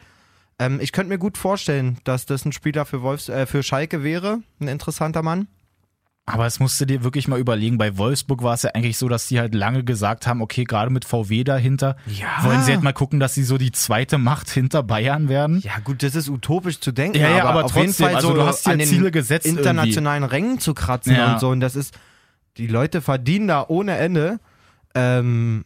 [0.60, 4.04] Ähm, ich könnte mir gut vorstellen, dass das ein Spieler für, Wolfs äh, für Schalke
[4.04, 5.48] wäre, ein interessanter Mann.
[6.28, 7.78] Aber es musst du dir wirklich mal überlegen.
[7.78, 10.90] Bei Wolfsburg war es ja eigentlich so, dass die halt lange gesagt haben, okay, gerade
[10.90, 12.42] mit VW dahinter, Ja.
[12.42, 15.60] wollen sie halt mal gucken, dass sie so die zweite Macht hinter Bayern werden.
[15.60, 18.16] Ja, gut, das ist utopisch zu denken, Ja, ja, aber, aber auf jeden trotzdem, Fall
[18.16, 21.34] also so du hast ja an den Ziele gesetzt internationalen Rängen zu kratzen Ja.
[21.34, 21.48] und so.
[21.50, 21.94] Und das ist,
[22.56, 24.40] die Leute verdienen da ohne Ende.
[24.96, 25.64] Ähm,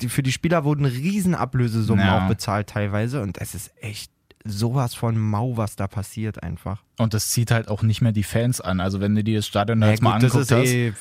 [0.00, 2.24] die, für die Spieler wurden Riesenablösesummen Ja.
[2.24, 4.12] auch bezahlt teilweise und es ist echt
[4.46, 6.82] sowas von mau, was da passiert einfach.
[6.98, 8.80] Und das zieht halt auch nicht mehr die Fans an.
[8.80, 10.50] Also wenn du dir das Stadion da Ja, jetzt mal gut, ist hast.
[10.52, 10.92] eh,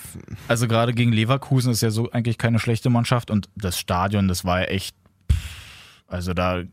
[0.47, 4.45] Also gerade gegen Leverkusen ist ja so eigentlich keine schlechte Mannschaft und das Stadion, das
[4.45, 4.95] war ja echt,
[6.07, 6.63] also da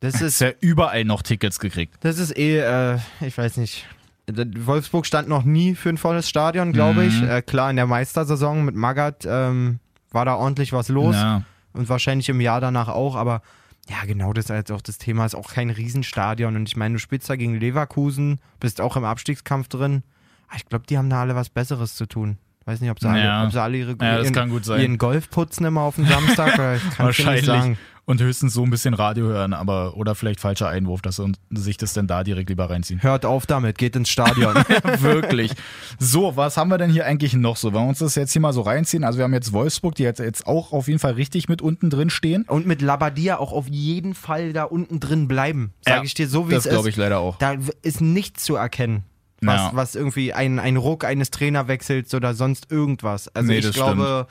[0.00, 1.94] Das Ist ja überall noch Tickets gekriegt.
[2.00, 3.86] das ist eh, äh, ich weiß nicht.
[4.28, 7.20] Wolfsburg stand noch nie für ein volles Stadion, glaube ich.
[7.20, 7.28] Mhm.
[7.28, 9.78] Äh, klar, in der Meistersaison mit Magath ähm,
[10.10, 11.14] war da ordentlich was los.
[11.14, 11.42] Ja.
[11.74, 13.42] Und wahrscheinlich im Jahr danach auch, aber
[13.88, 16.56] ja, genau das ist halt auch das Thema, ist auch kein Riesenstadion.
[16.56, 20.02] Und ich meine, du spielst da gegen Leverkusen, bist auch im Abstiegskampf drin.
[20.48, 22.38] Ah, Ich glaube, die haben da alle was Besseres zu tun.
[22.64, 23.12] Weiß nicht, ob sie, Ja.
[23.38, 24.80] alle, ob sie alle ihre, Ja, ihren, kann gut sein.
[24.80, 26.58] ihren Golf putzen immer auf den Samstag.
[26.58, 27.46] weil ich kann's dir nicht Wahrscheinlich.
[27.46, 27.78] sagen.
[28.08, 31.76] Und höchstens so ein bisschen Radio hören, aber oder vielleicht falscher Einwurf, dass sie sich
[31.76, 33.02] das denn da direkt lieber reinziehen.
[33.02, 34.54] Hört auf damit, geht ins Stadion.
[35.00, 35.50] Wirklich.
[35.98, 37.72] So, was haben wir denn hier eigentlich noch so?
[37.72, 39.02] Wollen wir uns das jetzt hier mal so reinziehen?
[39.02, 41.90] Also wir haben jetzt Wolfsburg, die jetzt, jetzt auch auf jeden Fall richtig mit unten
[41.90, 42.44] drin stehen.
[42.46, 45.72] Und mit Labadia auch auf jeden Fall da unten drin bleiben.
[45.84, 46.94] Sage Ja, ich dir so, wie Das es glaube ist.
[46.94, 47.38] ich leider auch.
[47.38, 49.02] Da ist nichts zu erkennen.
[49.40, 49.70] Was, Ja.
[49.74, 53.26] was irgendwie ein, ein Ruck eines Trainerwechsels oder sonst irgendwas.
[53.34, 54.28] Also Nee, ich das glaube,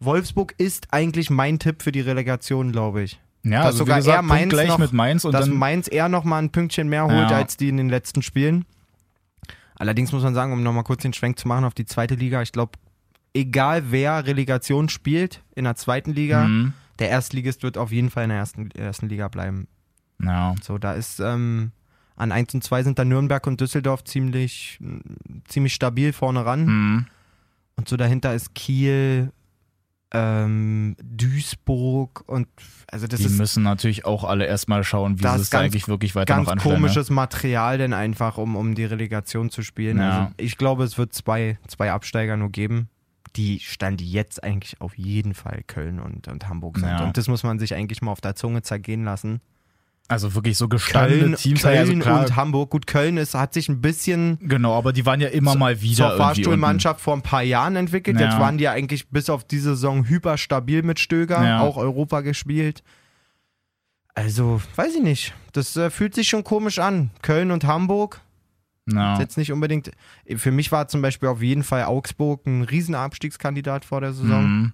[0.00, 3.20] Wolfsburg ist eigentlich mein Tipp für die Relegation, glaube ich.
[3.42, 5.56] Ja, dass also sogar wie gesagt, eher Mainz gleich noch- mit Mainz und dass dann
[5.56, 7.36] Mainz eher nochmal ein Pünktchen mehr holt Ja.
[7.36, 8.64] als die in den letzten Spielen.
[9.78, 12.42] Allerdings muss man sagen, um nochmal kurz den Schwenk zu machen auf die zweite Liga,
[12.42, 12.72] ich glaube,
[13.34, 16.72] egal wer Relegation spielt in der zweiten Liga, Mhm.
[16.98, 19.68] der Erstligist wird auf jeden Fall in der ersten, ersten Liga bleiben.
[20.22, 20.54] Ja.
[20.62, 21.72] So, da ist ähm,
[22.16, 24.78] an 1 und 2 sind da Nürnberg und Düsseldorf ziemlich,
[25.46, 26.64] ziemlich stabil vorne ran.
[26.64, 27.06] Mhm.
[27.76, 29.30] Und so dahinter ist Kiel,
[30.12, 32.46] ähm, Duisburg und
[32.90, 35.88] also das Die ist müssen natürlich auch alle erstmal schauen, wie Das sie es eigentlich
[35.88, 36.76] wirklich weiter ganz noch anstellen.
[36.76, 39.98] komisches Material denn einfach, um, um die Relegation zu spielen.
[39.98, 40.18] Ja.
[40.18, 42.88] Also ich glaube, es wird zwei, zwei Absteiger nur geben.
[43.34, 46.88] Die stand jetzt eigentlich auf jeden Fall Köln und, und Hamburg sind.
[46.88, 47.04] Ja.
[47.04, 49.40] Und das muss man sich eigentlich mal auf der Zunge zergehen lassen.
[50.08, 51.62] Also wirklich so gestandene Köln, Teams.
[51.62, 52.70] Köln also klar, und Hamburg.
[52.70, 56.10] Gut, Köln ist, hat sich ein bisschen genau, aber die waren ja immer mal wieder
[56.10, 56.16] zur.
[56.16, 58.20] Fahrstuhlmannschaft vor ein paar Jahren entwickelt.
[58.20, 58.26] Ja.
[58.28, 61.60] Jetzt waren die ja eigentlich bis auf diese Saison hyperstabil mit Stöger, Ja.
[61.60, 62.84] auch Europa gespielt.
[64.14, 65.34] Also, weiß ich nicht.
[65.52, 67.10] Das äh, fühlt sich schon komisch an.
[67.22, 68.20] Köln und Hamburg.
[68.88, 69.90] Ist jetzt nicht unbedingt.
[70.36, 74.44] Für mich war zum Beispiel auf jeden Fall Augsburg ein Riesenabstiegskandidat vor der Saison.
[74.44, 74.72] Mhm.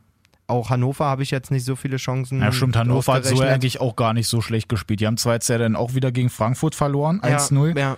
[0.52, 2.40] Auch Hannover habe ich jetzt nicht so viele Chancen.
[2.40, 5.00] Ja, stimmt, Hannover hat so eigentlich auch gar nicht so schlecht gespielt.
[5.00, 7.70] Die haben zwar jetzt ja dann auch wieder gegen Frankfurt verloren, 1-0.
[7.70, 7.96] Ja, ja.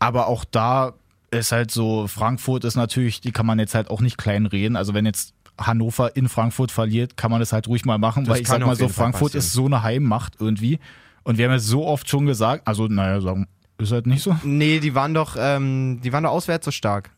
[0.00, 0.94] Aber auch da
[1.30, 4.76] ist halt so, Frankfurt ist natürlich, die kann man jetzt halt auch nicht klein reden.
[4.76, 8.34] Also wenn jetzt Hannover in Frankfurt verliert, kann man das halt ruhig mal machen, Das
[8.34, 10.80] weil ich sag mal so, Frankfurt ist so eine Heimmacht irgendwie.
[11.22, 13.46] Und wir haben ja so oft schon gesagt, also naja, sagen,
[13.78, 14.36] ist halt nicht so.
[14.42, 17.10] Nee, die waren doch, ähm, die waren doch auswärts so stark.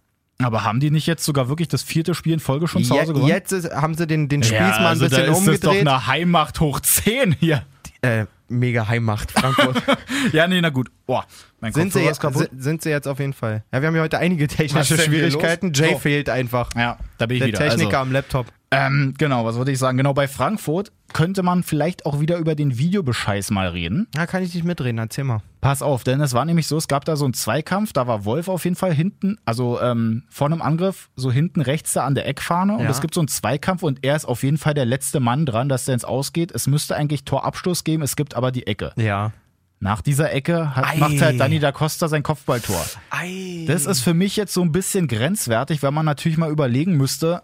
[0.43, 3.13] Aber haben die nicht jetzt sogar wirklich das vierte Spiel in Folge schon zu Hause
[3.13, 3.29] gewonnen?
[3.29, 5.61] jetzt ist, haben sie den, den Spieß ja, mal ein also da bisschen ist das
[5.61, 5.89] doch umgedreht.
[5.89, 7.65] eine Heimmacht hoch 10 hier.
[8.03, 9.83] Äh, mega Heimmacht, Frankfurt.
[10.33, 10.91] Ja, nee, na gut.
[11.07, 11.25] Boah,
[11.61, 12.49] mein sind, sie jetzt, ist kaputt.
[12.57, 13.63] sind, sie jetzt auf jeden Fall.
[13.73, 15.73] Ja, wir haben ja heute einige technische ist Schwierigkeiten.
[15.73, 15.99] Jay So.
[15.99, 16.71] fehlt einfach.
[16.77, 17.59] Ja, da bin ich Der wieder.
[17.59, 18.47] Techniker also, am Laptop.
[18.75, 19.97] Ähm, genau, was wollte ich sagen?
[19.97, 24.09] Genau, bei Frankfurt könnte man vielleicht auch wieder über den Videobescheiß mal reden.
[24.13, 25.43] Da kann ich nicht mitreden, erzähl mal.
[25.61, 28.25] Pass auf, denn es war nämlich so, es gab da so einen Zweikampf, da war
[28.25, 32.15] Wolf auf jeden Fall hinten, also ähm, vor einem Angriff, so hinten rechts da an
[32.15, 32.91] der Eckfahne und Ja.
[32.91, 35.69] es gibt so einen Zweikampf und er ist auf jeden Fall der letzte Mann dran,
[35.69, 36.51] dass der ins Ausgeht.
[36.53, 38.93] Es müsste eigentlich Torabschluss geben, es gibt aber die Ecke.
[38.97, 39.33] Ja.
[39.81, 40.97] Nach dieser Ecke hat, Ei.
[40.99, 42.83] macht halt Dani da Costa sein Kopfballtor.
[43.11, 43.65] Ei.
[43.67, 47.43] Das ist für mich jetzt so ein bisschen grenzwertig, weil man natürlich mal überlegen müsste,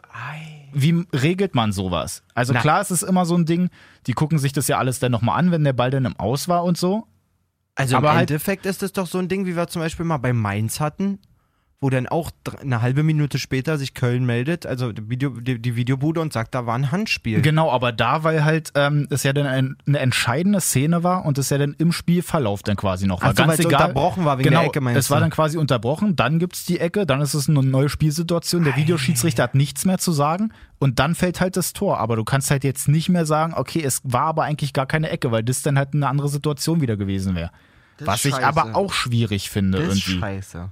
[0.73, 2.23] wie regelt man sowas?
[2.35, 2.61] Also Na.
[2.61, 3.71] klar, es ist immer so ein Ding,
[4.07, 6.49] die gucken sich das ja alles dann nochmal an, wenn der Ball dann im Aus
[6.49, 7.07] war und so.
[7.75, 10.05] Also Aber im halt- Endeffekt ist es doch so ein Ding, wie wir zum Beispiel
[10.05, 11.19] mal bei Mainz hatten,
[11.83, 15.77] wo dann auch eine halbe Minute später sich Köln meldet, also die, Video, die, die
[15.77, 17.41] Videobude und sagt, da war ein Handspiel.
[17.41, 21.39] Genau, aber da, weil halt ähm, es ja dann ein, eine entscheidende Szene war und
[21.39, 23.31] es ja dann im Spielverlauf dann quasi noch war.
[23.31, 25.23] Ach so, weil's unterbrochen war wegen genau, der Ecke, meinst es war du?
[25.23, 29.45] dann quasi unterbrochen, dann gibt's die Ecke, dann ist es eine neue Spielsituation, der Videoschiedsrichter
[29.45, 31.99] hat nichts mehr zu sagen und dann fällt halt das Tor.
[31.99, 35.09] Aber du kannst halt jetzt nicht mehr sagen, okay, es war aber eigentlich gar keine
[35.09, 37.51] Ecke, weil das dann halt eine andere Situation wieder gewesen wäre.
[38.01, 40.71] Was ich aber auch schwierig finde Das ist scheiße.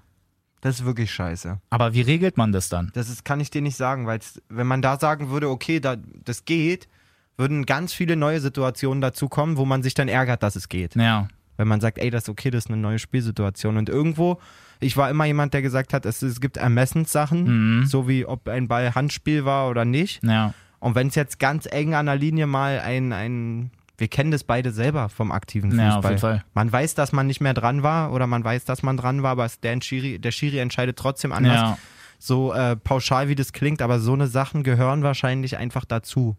[0.61, 1.59] Das ist wirklich scheiße.
[1.71, 2.91] Aber wie regelt man das dann?
[2.95, 4.19] Das ist, kann ich dir nicht sagen, weil
[4.49, 6.89] wenn man da sagen würde, okay, da, das geht,
[7.37, 10.97] würden ganz viele neue Situationen dazu kommen, wo man sich dann ärgert, dass es geht.
[10.97, 11.29] Ja.
[11.57, 13.77] Wenn man sagt, ey, das ist okay, das ist eine neue Spielsituation.
[13.77, 14.41] Und irgendwo,
[14.81, 17.87] ich war immer jemand, der gesagt hat, es, es gibt Ermessenssachen, Mhm.
[17.87, 20.23] so wie ob ein Ball Handspiel war oder nicht.
[20.25, 20.55] Ja.
[20.81, 24.45] Und wenn es jetzt ganz eng an der Linie mal ein, ein wir kennen das
[24.45, 25.87] beide selber vom aktiven Fußball.
[25.89, 26.45] Ja, auf jeden Fall.
[26.55, 29.33] Man weiß, dass man nicht mehr dran war oder man weiß, dass man dran war,
[29.33, 31.55] aber der Schiri, der Schiri entscheidet trotzdem anders.
[31.55, 31.79] Ja.
[32.21, 36.37] So äh, pauschal wie das klingt, aber so eine Sachen gehören wahrscheinlich einfach dazu.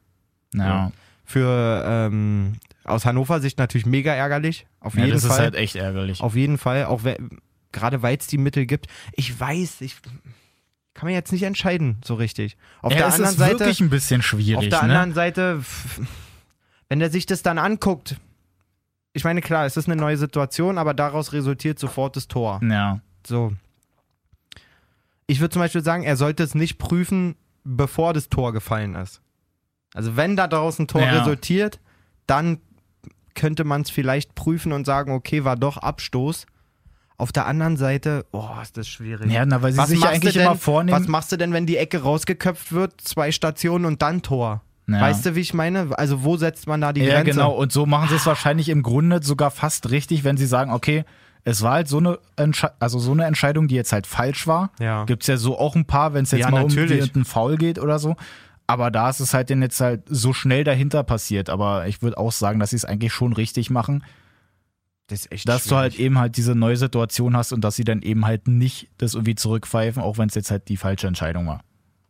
[0.54, 0.92] Ja.
[1.26, 4.66] Für ähm, aus Hannover Sicht natürlich mega ärgerlich.
[4.80, 5.36] Auf ja jeden das Fall.
[5.36, 6.22] ist halt echt ärgerlich.
[6.22, 7.02] Auf jeden Fall, auch
[7.72, 8.88] gerade weil es die Mittel gibt.
[9.14, 9.98] Ich weiß, ich
[10.96, 12.58] kann mir jetzt nicht entscheiden so richtig.
[12.82, 14.58] Auf ja, der anderen ist Seite, wirklich ein bisschen schwierig.
[14.58, 14.94] auf der ne?
[15.00, 16.02] anderen Seite, f-
[16.90, 18.18] wenn er sich das dann anguckt,
[19.14, 22.60] ich meine, klar, es ist eine neue Situation, aber daraus resultiert sofort das Tor.
[22.64, 23.00] Ja.
[23.26, 23.54] So.
[25.28, 29.22] Ich würde zum Beispiel sagen, er sollte es nicht prüfen, bevor das Tor gefallen ist.
[29.94, 31.20] Also wenn da daraus ein Tor Ja.
[31.20, 31.80] resultiert,
[32.28, 32.60] dann
[33.36, 36.46] könnte man es vielleicht prüfen und sagen, okay, war doch Abstoß.
[37.18, 39.32] Auf der anderen Seite, oh, ist das schwierig.
[39.32, 41.00] Ja, na, weil sie sich ja machst eigentlich denn, immer vornehmen.
[41.00, 44.62] Was machst du denn, wenn die Ecke rausgeköpft wird, zwei Stationen und dann Tor?
[44.94, 45.02] Ja.
[45.02, 45.90] Weißt du, wie ich meine?
[45.98, 47.32] Also wo setzt man da die Ja, Grenze?
[47.32, 47.52] genau.
[47.52, 51.04] Und so machen sie es wahrscheinlich im Grunde sogar fast richtig, wenn sie sagen, okay,
[51.46, 54.72] es war halt so eine, Entsche also so eine Entscheidung, die jetzt halt falsch war.
[54.80, 55.06] Ja.
[55.06, 56.92] Gibt es ja so auch ein paar, wenn es jetzt Ja, mal natürlich.
[56.92, 58.16] um irgendeinen Foul geht oder so.
[58.68, 61.50] Aber da ist es halt denn jetzt halt so schnell dahinter passiert.
[61.50, 64.04] Aber ich würde auch sagen, dass sie es eigentlich schon richtig machen,
[65.08, 65.82] Das ist echt dass du schwierig.
[65.82, 69.16] halt eben halt diese neue Situation hast und dass sie dann eben halt nicht das
[69.16, 71.62] irgendwie zurückpfeifen, auch wenn es jetzt halt die falsche Entscheidung war.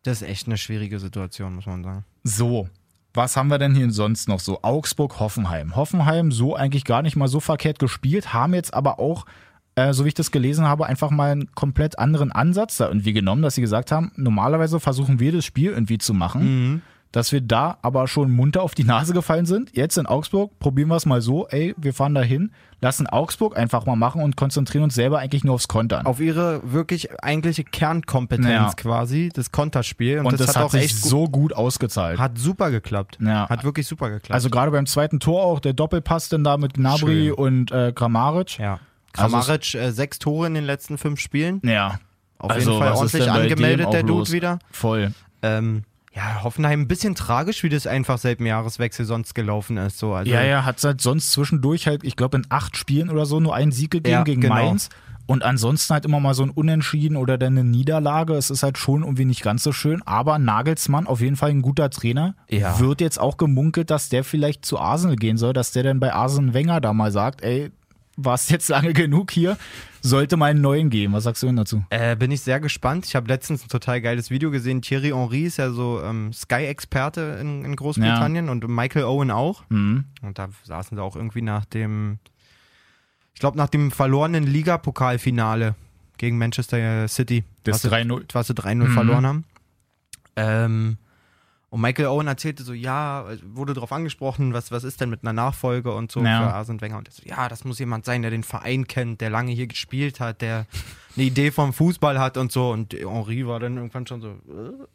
[0.04, 2.06] Das ist echt eine schwierige Situation, muss man sagen.
[2.24, 2.70] So,
[3.14, 4.60] was haben wir denn hier sonst noch so?
[4.62, 5.76] Augsburg, Hoffenheim.
[5.76, 9.26] Hoffenheim so eigentlich gar nicht mal so verkehrt gespielt, haben jetzt aber auch,
[9.76, 13.14] äh, so wie ich das gelesen habe, einfach mal einen komplett anderen Ansatz da irgendwie
[13.14, 17.42] genommen, dass sie gesagt haben, normalerweise versuchen wir das Spiel irgendwie zu machen, dass wir
[17.42, 19.76] da aber schon munter auf die Nase gefallen sind.
[19.76, 23.58] Jetzt in Augsburg probieren wir es mal so, ey, wir fahren da hin, lassen Augsburg
[23.58, 26.06] einfach mal machen und konzentrieren uns selber eigentlich nur aufs Kontern.
[26.06, 28.72] Auf ihre wirklich eigentliche Kernkompetenz Ja.
[28.78, 30.20] quasi, das Konterspiel.
[30.20, 32.20] Und, und das, hat, auch sich echt gut, so gut ausgezahlt.
[32.20, 33.18] hat super geklappt.
[33.22, 33.50] Ja.
[33.50, 34.32] Hat wirklich super geklappt.
[34.34, 37.32] Also gerade beim zweiten Tor auch, der Doppelpass denn da mit Gnabry Schön.
[37.34, 38.60] und äh, Kramaric.
[38.60, 38.80] ja.
[39.18, 41.60] Also Kramaric, äh, sechs Tore in den letzten fünf Spielen.
[41.64, 42.00] Ja,
[42.38, 44.60] Auf Also, jeden Fall ordentlich angemeldet, der Dude wieder.
[44.72, 45.12] voll.
[45.42, 45.84] Ähm,
[46.20, 49.98] ja, Hoffenheim ein bisschen tragisch, wie das einfach seit dem Jahreswechsel sonst gelaufen ist.
[50.00, 53.26] So, also, Ja, ja, hat halt sonst zwischendurch halt, ich glaube, in acht Spielen oder
[53.26, 54.56] so nur einen Sieg gegeben Ja, gegen genau.
[54.56, 54.90] Mainz.
[55.28, 58.34] Und ansonsten halt immer mal so ein Unentschieden oder dann eine Niederlage.
[58.34, 60.02] Es ist halt schon irgendwie nicht ganz so schön.
[60.06, 62.80] Aber Nagelsmann, auf jeden Fall ein guter Trainer, Ja.
[62.80, 66.12] wird jetzt auch gemunkelt, dass der vielleicht zu Arsenal gehen soll, dass der dann bei
[66.14, 67.70] Arsene Wenger da mal sagt, ey,
[68.18, 69.56] warst jetzt lange genug hier,
[70.02, 71.14] sollte mal einen neuen geben.
[71.14, 71.84] Was sagst du denn dazu?
[71.90, 73.06] Äh, bin ich sehr gespannt.
[73.06, 74.82] Ich habe letztens ein total geiles Video gesehen.
[74.82, 79.64] Thierry Henry ist ja so ähm, Sky-Experte in, in Großbritannien und Michael Owen auch.
[79.70, 80.06] Mhm.
[80.22, 82.20] Und da saßen sie auch irgendwie nach dem,
[83.34, 85.76] ich glaube, nach dem verlorenen Ligapokalfinale
[86.18, 87.44] gegen Manchester City.
[87.64, 88.26] Das was sie- 3-0.
[88.34, 89.44] Was sie 3-0 verloren haben.
[90.36, 90.98] Ähm,
[91.70, 95.34] und Michael Owen erzählte so, ja, wurde darauf angesprochen, was, was ist denn mit einer
[95.34, 96.42] Nachfolge und so Ja.
[96.48, 96.98] für Arsene Wenger.
[96.98, 99.68] Und er so, ja, das muss jemand sein, der den Verein kennt, der lange hier
[99.68, 100.66] gespielt hat, der
[101.16, 102.70] eine Idee vom Fußball hat und so.
[102.72, 104.32] Und Henri war dann irgendwann schon so, äh?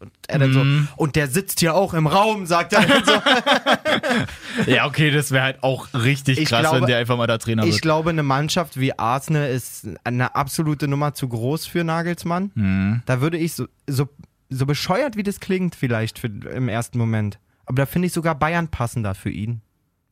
[0.00, 0.88] und er dann Mhm.
[0.90, 3.12] so, und der sitzt hier auch im Raum, sagt er dann so.
[4.66, 7.38] Ja, okay, das wäre halt auch richtig Ich krass, glaube- wenn der einfach mal da
[7.38, 7.82] Trainer Ich wird.
[7.82, 12.50] glaube, eine Mannschaft wie Arsenal ist eine absolute Nummer zu groß für Nagelsmann.
[12.54, 13.02] Mhm.
[13.06, 14.08] Da würde ich so, so,
[14.50, 17.38] so bescheuert, wie das klingt, vielleicht für, im ersten Moment.
[17.66, 19.60] Aber da finde ich sogar Bayern passender für ihn.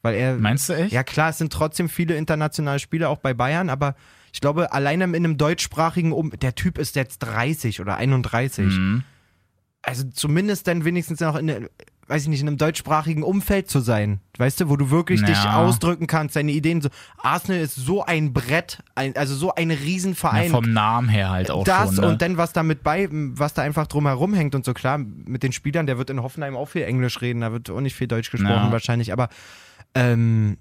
[0.03, 0.37] Weil er.
[0.37, 0.93] Meinst du echt?
[0.93, 3.95] Ja, klar, es sind trotzdem viele internationale Spieler auch bei Bayern, aber
[4.33, 6.31] ich glaube, alleine in einem deutschsprachigen Um.
[6.31, 8.67] Der Typ ist jetzt 30 oder 31.
[8.67, 9.05] Mhm.
[9.83, 11.71] Also zumindest dann wenigstens noch in, der-
[12.09, 14.21] weiß ich nicht, in einem deutschsprachigen Umfeld zu sein.
[14.37, 15.27] Weißt du, wo du wirklich Ja.
[15.29, 16.81] dich ausdrücken kannst, deine Ideen.
[16.83, 16.89] So.
[17.23, 20.51] Arsenal ist so ein Brett, ein, also so ein Ja, Riesenverein.
[20.51, 22.05] vom Namen her halt auch das schon.
[22.05, 22.11] Ne?
[22.11, 25.43] und dann was da mit bei, was da einfach drumherum hängt und so klar, mit
[25.43, 28.09] den Spielern, der wird in Hoffenheim auch viel Englisch reden, da wird auch nicht viel
[28.09, 28.73] Deutsch gesprochen Ja.
[28.73, 29.29] wahrscheinlich, aber
[29.95, 30.59] ähm,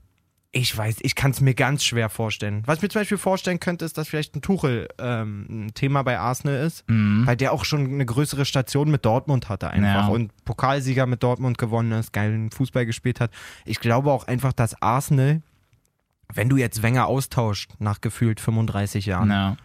[0.54, 2.64] ich weiß, ich kann es mir ganz schwer vorstellen.
[2.66, 6.04] Was ich mir zum Beispiel vorstellen könnte, ist, dass vielleicht ein Tuchel ähm, ein Thema
[6.04, 7.26] bei Arsenal ist, Mhm.
[7.26, 10.14] weil der auch schon eine größere Station mit Dortmund hatte einfach Ja.
[10.14, 13.32] und Pokalsieger mit Dortmund gewonnen ist, geilen Fußball gespielt hat.
[13.66, 15.42] Ich glaube auch einfach, dass Arsenal,
[16.34, 19.58] wenn du jetzt Wenger austauscht nach gefühlt 35 Jahren, Ja.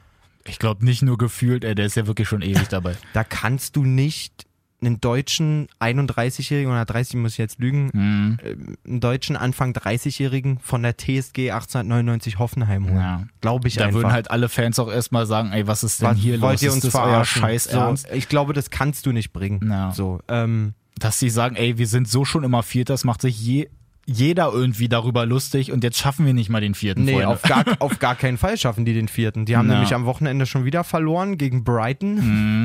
[0.48, 2.94] Ich glaube nicht nur gefühlt, ey, der ist ja wirklich schon ewig dabei.
[3.12, 4.46] da kannst du nicht
[4.82, 8.38] einen deutschen 31-Jährigen oder 30 muss ich jetzt lügen, Mhm.
[8.44, 12.96] ähm, einen deutschen Anfang 30-Jährigen von der TSG 1899 Hoffenheim holen.
[12.96, 13.22] Ja.
[13.40, 14.00] Glaube ich Da einfach.
[14.00, 16.62] würden halt alle Fans auch erstmal sagen, ey, was ist denn Was hier wollt los?
[16.62, 17.24] ihr ist uns das euer?
[17.24, 18.06] Scheiß so, Ernst?
[18.12, 19.60] ich glaube, das kannst du nicht bringen.
[19.68, 19.92] Ja.
[19.92, 23.40] So, ähm, Dass sie sagen, ey, wir sind so schon immer Vierter, das macht sich
[23.40, 23.68] je,
[24.06, 27.28] jeder irgendwie darüber lustig und jetzt schaffen wir nicht mal den vierten, nee, Freunde.
[27.28, 29.46] auf gar, auf gar keinen Fall schaffen die den vierten.
[29.46, 29.74] Die haben Ja.
[29.74, 32.14] nämlich am Wochenende schon wieder verloren gegen Brighton.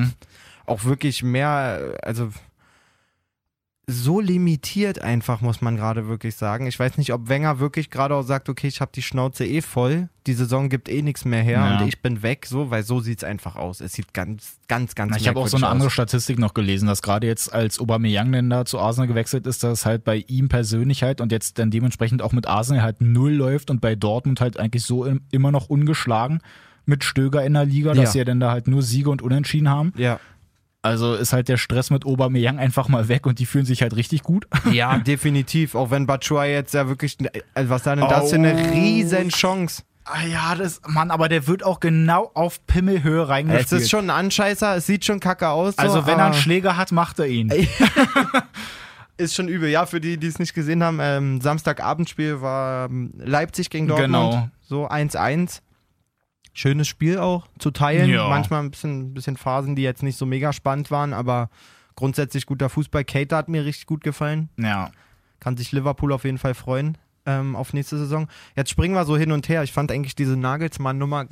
[0.02, 0.12] Mhm.
[0.72, 2.30] Auch wirklich mehr, also
[3.88, 6.66] so limitiert einfach, muss man gerade wirklich sagen.
[6.68, 9.62] Ich weiß nicht, ob Wenger wirklich gerade auch sagt, okay, ich habe die Schnauze eh
[9.62, 11.80] voll, die Saison gibt eh nichts mehr her Ja.
[11.82, 13.82] und ich bin weg, so, weil so sieht's einfach aus.
[13.82, 15.94] Es sieht ganz, ganz, ganz Na, Ich habe auch so eine merkwürdig andere aus.
[15.94, 19.86] Statistik noch gelesen, dass gerade jetzt als Aubameyang denn da zu Arsenal gewechselt ist, dass
[19.86, 23.70] halt bei ihm persönlich halt und jetzt dann dementsprechend auch mit Arsenal halt null läuft
[23.72, 26.40] und bei Dortmund halt eigentlich so im, immer noch ungeschlagen
[26.86, 28.12] mit Stöger in der Liga, dass Ja.
[28.12, 29.92] sie ja dann da halt nur Siege und Unentschieden haben.
[29.98, 30.20] Ja,
[30.84, 33.96] Also ist halt der Stress mit Aubameyang einfach mal weg und die fühlen sich halt
[33.96, 34.48] richtig gut.
[34.72, 35.76] Ja, definitiv.
[35.76, 37.18] Auch wenn Batshuayi jetzt ja wirklich,
[37.54, 38.74] also was da denn das für eine Oh.
[38.74, 39.84] riesen Chance.
[40.06, 43.66] Ah ja, das, Mann, aber der wird auch genau auf Pimmelhöhe reingespielt.
[43.66, 45.76] Es ist schon ein Anscheißer, es sieht schon kacke aus.
[45.76, 47.52] So, also wenn er einen Schläger hat, macht er ihn.
[49.18, 49.70] ist schon übel.
[49.70, 54.12] Ja, für die, die es nicht gesehen haben, ähm, Samstagabendspiel war ähm, Leipzig gegen Dortmund.
[54.12, 54.50] Genau.
[54.62, 55.60] So 1-1.
[56.54, 58.10] Schönes Spiel auch zu teilen.
[58.10, 58.28] Ja.
[58.28, 61.50] Manchmal ein bisschen, bisschen Phasen, die jetzt nicht so mega spannend waren, aber
[61.96, 63.04] grundsätzlich guter Fußball.
[63.06, 64.50] Kate hat mir richtig gut gefallen.
[64.58, 64.92] Ja.
[65.40, 68.28] Kann sich Liverpool auf jeden Fall freuen ähm, auf nächste Saison.
[68.56, 69.64] Jetzt springen wir so hin und her.
[69.64, 71.26] Ich fand eigentlich diese Nagelsmann-Nummer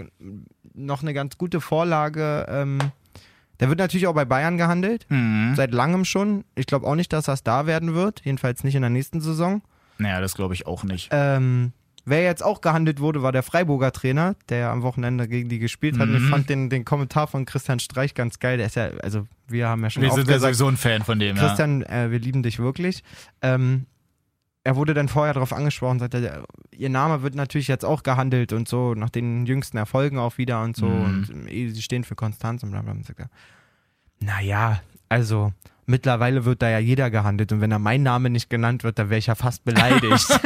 [0.74, 2.46] noch eine ganz gute Vorlage.
[2.50, 2.80] Ähm,
[3.60, 5.06] der wird natürlich auch bei Bayern gehandelt.
[5.10, 5.54] Mhm.
[5.56, 6.46] Seit langem schon.
[6.56, 8.22] Ich glaube auch nicht, dass das da werden wird.
[8.24, 9.62] Jedenfalls nicht in der nächsten Saison.
[9.98, 11.10] Naja, das glaube ich auch nicht.
[11.12, 11.74] Ähm,
[12.06, 15.98] wer jetzt auch gehandelt wurde, war der Freiburger Trainer, der am Wochenende gegen die gespielt
[16.00, 16.08] hat.
[16.10, 16.30] Und ich Mhm.
[16.30, 18.58] fand den, den Kommentar von Christian Streich ganz geil.
[18.58, 21.20] Der ist ja, also wir haben ja schon Wir sind ja sowieso ein Fan von
[21.20, 21.44] dem, ja.
[21.48, 23.04] Christian, äh, wir lieben dich wirklich.
[23.42, 23.86] Ähm,
[24.64, 28.68] er wurde dann vorher darauf angesprochen, sagte, ihr Name wird natürlich jetzt auch gehandelt und
[28.68, 30.86] so, nach den jüngsten Erfolgen auch wieder und so.
[30.88, 31.28] Mhm.
[31.30, 32.92] Und äh, sie stehen für Konstanz und bla bla.
[32.92, 33.30] Und sagt er,
[34.20, 35.52] naja, also
[35.86, 39.10] mittlerweile wird da ja jeder gehandelt und wenn da mein Name nicht genannt wird, dann
[39.10, 40.28] wäre ich ja fast beleidigt.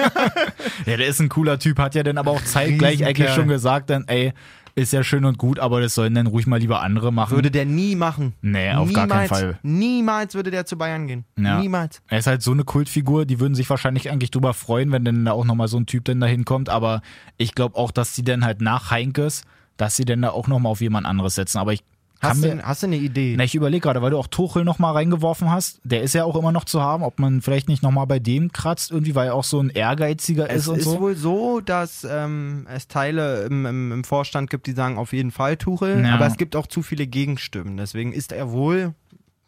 [0.86, 3.08] Ja, der ist ein cooler Typ, hat ja dann aber auch zeitgleich Riesenkerl.
[3.10, 4.34] eigentlich schon gesagt, dann, ey,
[4.76, 7.36] ist ja schön und gut, aber das sollen dann ruhig mal lieber andere machen.
[7.36, 8.34] würde der nie machen.
[8.42, 9.60] nee, auf gar keinen niemals, Fall.
[9.62, 11.26] Niemals würde der zu Bayern gehen.
[11.38, 11.60] Ja.
[11.60, 12.02] Niemals.
[12.08, 15.26] Er ist halt so eine Kultfigur, die würden sich wahrscheinlich eigentlich drüber freuen, wenn dann
[15.26, 17.02] da auch nochmal so ein Typ dann da hinkommt, aber
[17.38, 19.44] ich glaube auch, dass die dann halt nach Heinkes,
[19.78, 21.84] dass sie dann da auch nochmal auf jemand anderes setzen, aber ich
[22.24, 23.36] Hast du, hast du eine Idee?
[23.38, 25.80] Na, ich überlege gerade, weil du auch Tuchel nochmal reingeworfen hast.
[25.84, 28.52] Der ist ja auch immer noch zu haben, ob man vielleicht nicht nochmal bei dem
[28.52, 31.00] kratzt, irgendwie, weil er auch so ein Ehrgeiziger Es ist und ist so.
[31.00, 35.32] wohl so, dass ähm, es Teile im, im, im Vorstand gibt, die sagen auf jeden
[35.32, 36.16] Fall Tuchel, Ja.
[36.16, 37.78] aber es gibt auch zu viele Gegenstimmen.
[37.78, 38.94] Deswegen ist er wohl,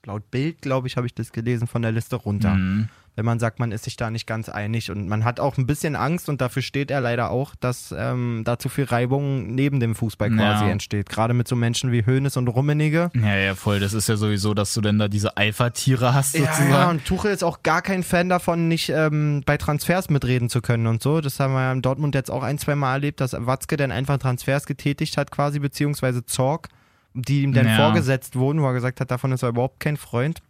[0.06, 2.56] laut Bild, glaube ich, habe ich das gelesen, von der Liste runter.
[2.56, 2.90] Mhm.
[3.18, 5.66] Wenn man sagt, man ist sich da nicht ganz einig und man hat auch ein
[5.66, 9.80] bisschen Angst und dafür steht er leider auch, dass ähm, da zu viel Reibung neben
[9.80, 10.72] dem Fußball quasi Ja.
[10.72, 11.08] entsteht.
[11.08, 13.12] Gerade mit so Menschen wie Hoeneß und Rummenigge.
[13.16, 13.80] Ja, ja, voll.
[13.80, 16.70] Das ist ja sowieso, dass du dann da diese Alpha-Tiere hast, sozusagen.
[16.70, 20.50] Ja, ja, und Tuchel ist auch gar kein Fan davon, nicht ähm, bei Transfers mitreden
[20.50, 21.22] zu können und so.
[21.22, 23.92] Das haben wir ja in Dortmund jetzt auch ein, zwei Mal erlebt, dass Watzke dann
[23.92, 26.68] einfach Transfers getätigt hat, quasi, beziehungsweise Zorg,
[27.14, 27.78] die ihm dann Ja.
[27.78, 30.42] vorgesetzt wurden, wo er gesagt hat, davon ist er überhaupt kein Freund.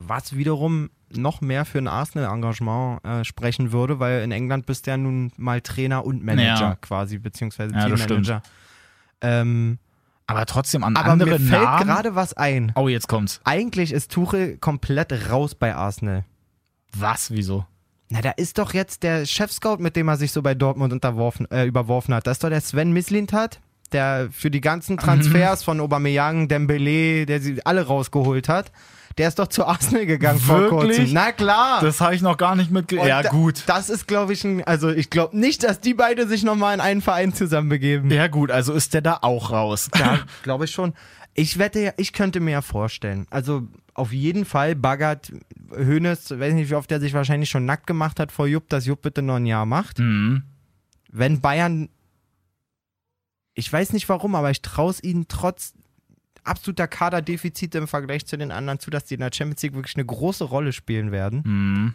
[0.00, 4.90] Was wiederum noch mehr für ein Arsenal-Engagement äh, sprechen würde, weil in England bist du
[4.90, 6.74] ja nun mal Trainer und Manager Ja.
[6.80, 8.42] quasi, beziehungsweise Ja, Teammanager.
[9.20, 9.78] Ähm,
[10.26, 12.72] Aber trotzdem an aber andere mir fällt gerade was ein.
[12.74, 13.40] Oh, jetzt kommt's.
[13.44, 16.24] Eigentlich ist Tuchel komplett raus bei Arsenal.
[16.96, 17.30] Was?
[17.30, 17.64] Wieso?
[18.08, 21.50] Na, da ist doch jetzt der Chefscout, mit dem er sich so bei Dortmund unterworfen,
[21.50, 22.26] äh, überworfen hat.
[22.26, 23.60] Das ist doch der Sven Mislintat,
[23.96, 28.70] der für die ganzen Transfers von Aubameyang, Dembele, der sie alle rausgeholt hat.
[29.18, 30.98] Der ist doch zu Arsenal gegangen vor Wirklich?
[30.98, 31.14] kurzem.
[31.14, 31.80] Na klar.
[31.80, 33.00] Das habe ich noch gar nicht mitge...
[33.00, 33.62] Und Ja, gut.
[33.66, 36.80] Das ist, glaube ich, ein, also ich glaube nicht, dass die beide sich nochmal in
[36.80, 38.10] einen Verein zusammen begeben.
[38.10, 39.88] Ja, gut, also ist der da auch raus.
[39.98, 40.92] Ja, glaube ich schon.
[41.32, 43.26] Ich wette ja, ich könnte mir ja vorstellen.
[43.30, 43.62] Also
[43.94, 45.32] auf jeden Fall baggert
[45.74, 48.84] Hoeneß, weiß nicht, wie oft er sich wahrscheinlich schon nackt gemacht hat vor Jupp, dass
[48.84, 49.98] Jupp bitte noch ein Jahr macht.
[49.98, 50.42] Mhm.
[51.10, 51.88] Wenn Bayern,
[53.56, 55.72] ich weiß nicht warum, aber ich traue es ihnen trotz
[56.44, 59.96] absoluter Kaderdefizite im Vergleich zu den anderen zu, dass die in der Champions League wirklich
[59.96, 61.42] eine große Rolle spielen werden.
[61.44, 61.94] Mhm.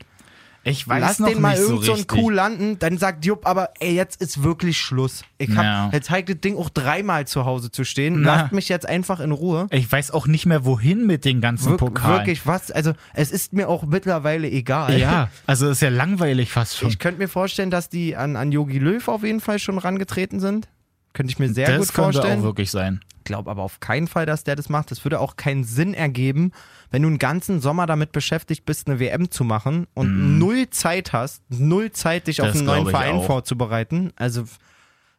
[0.63, 2.05] Ich weiß Lass noch den mal irgend so einen.
[2.05, 5.23] Kuh landen, dann sagt Jupp aber, ey, jetzt ist wirklich Schluss.
[5.39, 5.89] Ich hab, Ja.
[5.91, 8.21] jetzt zeigt das Ding auch dreimal zu Hause zu stehen.
[8.21, 8.35] Na.
[8.41, 9.65] Lasst mich jetzt einfach in Ruhe.
[9.71, 12.19] Ich weiß auch nicht mehr, wohin mit den ganzen Wirk Pokalen.
[12.19, 12.69] wirklich, was?
[12.69, 14.99] Also, es ist mir auch mittlerweile egal.
[14.99, 16.89] Ja, also ist ja langweilig fast schon.
[16.89, 20.39] Ich könnte mir vorstellen, dass die an, an Yogi Löw auf jeden Fall schon rangetreten
[20.39, 20.67] sind.
[21.13, 22.39] Könnte ich mir sehr das gut könnte vorstellen.
[22.39, 23.01] auch wirklich sein.
[23.23, 24.91] glaube aber auf keinen Fall, dass der das macht.
[24.91, 26.51] Es würde auch keinen Sinn ergeben,
[26.89, 31.13] wenn du einen ganzen Sommer damit beschäftigt bist, eine WM zu machen und null Zeit
[31.13, 32.51] hast, null Zeit, dich auf Mhm.
[32.51, 33.25] Das einen neuen Verein auch.
[33.25, 34.11] vorzubereiten.
[34.15, 34.45] Also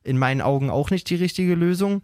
[0.02, 2.02] in meinen Augen auch nicht die richtige Lösung.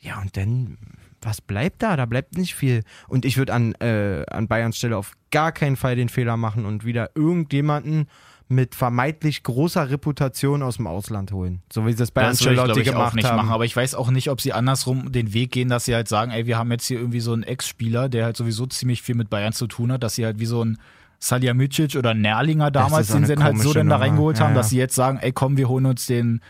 [0.00, 0.76] Ja, und dann,
[1.22, 1.96] was bleibt da?
[1.96, 2.82] Da bleibt nicht viel.
[3.08, 6.66] Und ich würde an, äh, an Bayerns Stelle auf gar keinen Fall den Fehler machen
[6.66, 8.06] und wieder irgendjemanden
[8.50, 11.60] mit vermeintlich großer Reputation aus dem Ausland holen.
[11.70, 13.36] So wie sie es bei Das würde ich, Ancelotti ich, gemacht auch nicht haben.
[13.36, 13.50] machen.
[13.50, 16.30] Aber ich weiß auch nicht, ob sie andersrum den Weg gehen, dass sie halt sagen,
[16.30, 19.28] ey, wir haben jetzt hier irgendwie so einen Ex-Spieler, der halt sowieso ziemlich viel mit
[19.28, 20.78] Bayern zu tun hat, dass sie halt wie so ein
[21.18, 24.58] Salihamidzic oder Nerlinger damals, den sie dann halt so dann da reingeholt Ja, haben, ja.
[24.58, 26.40] dass sie jetzt sagen, ey, komm, wir holen uns den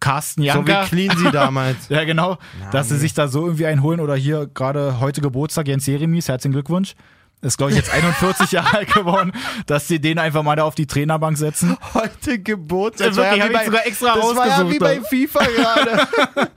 [0.00, 0.84] Carsten so wie Janker.
[0.84, 1.88] Cleansy damals.
[1.88, 2.38] ja, genau.
[2.70, 6.52] dass sie sich da so irgendwie einholen oder hier gerade heute Geburtstag Jens Jeremies, herzlichen
[6.52, 6.94] Glückwunsch.
[7.40, 9.32] Ist, glaube ich, jetzt 41 Jahre alt geworden,
[9.66, 11.76] dass sie den einfach mal da auf die Trainerbank setzen.
[11.94, 12.98] Heute Geburt.
[12.98, 15.00] Ja, wirklich, hab ich sogar extra das war ja wie bei?
[15.00, 16.08] FIFA gerade.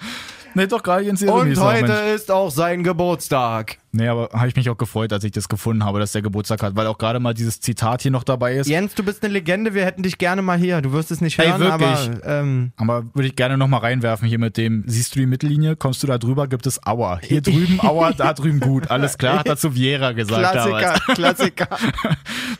[0.54, 2.16] Nee, doch, gerade Jens Und heute Mensch.
[2.16, 3.78] ist auch sein Geburtstag.
[3.94, 6.64] Nee, aber habe ich mich auch gefreut, als ich das gefunden habe, dass der Geburtstag
[6.64, 8.68] hat, weil auch gerade mal dieses Zitat hier noch dabei ist.
[8.68, 10.82] Jens, du bist eine Legende, wir hätten dich gerne mal hier.
[10.82, 11.90] Du wirst es nicht hören, wirklich?
[11.90, 15.76] aber ähm, Aber würde ich gerne nochmal reinwerfen hier mit dem, siehst du die Mittellinie,
[15.76, 17.20] kommst du da drüber, gibt es Aua.
[17.22, 18.90] Hier drüben Aua, da drüben gut.
[18.90, 21.06] Alles klar, hat dazu Viera gesagt Klassiker, damals.
[21.16, 21.68] Klassiker.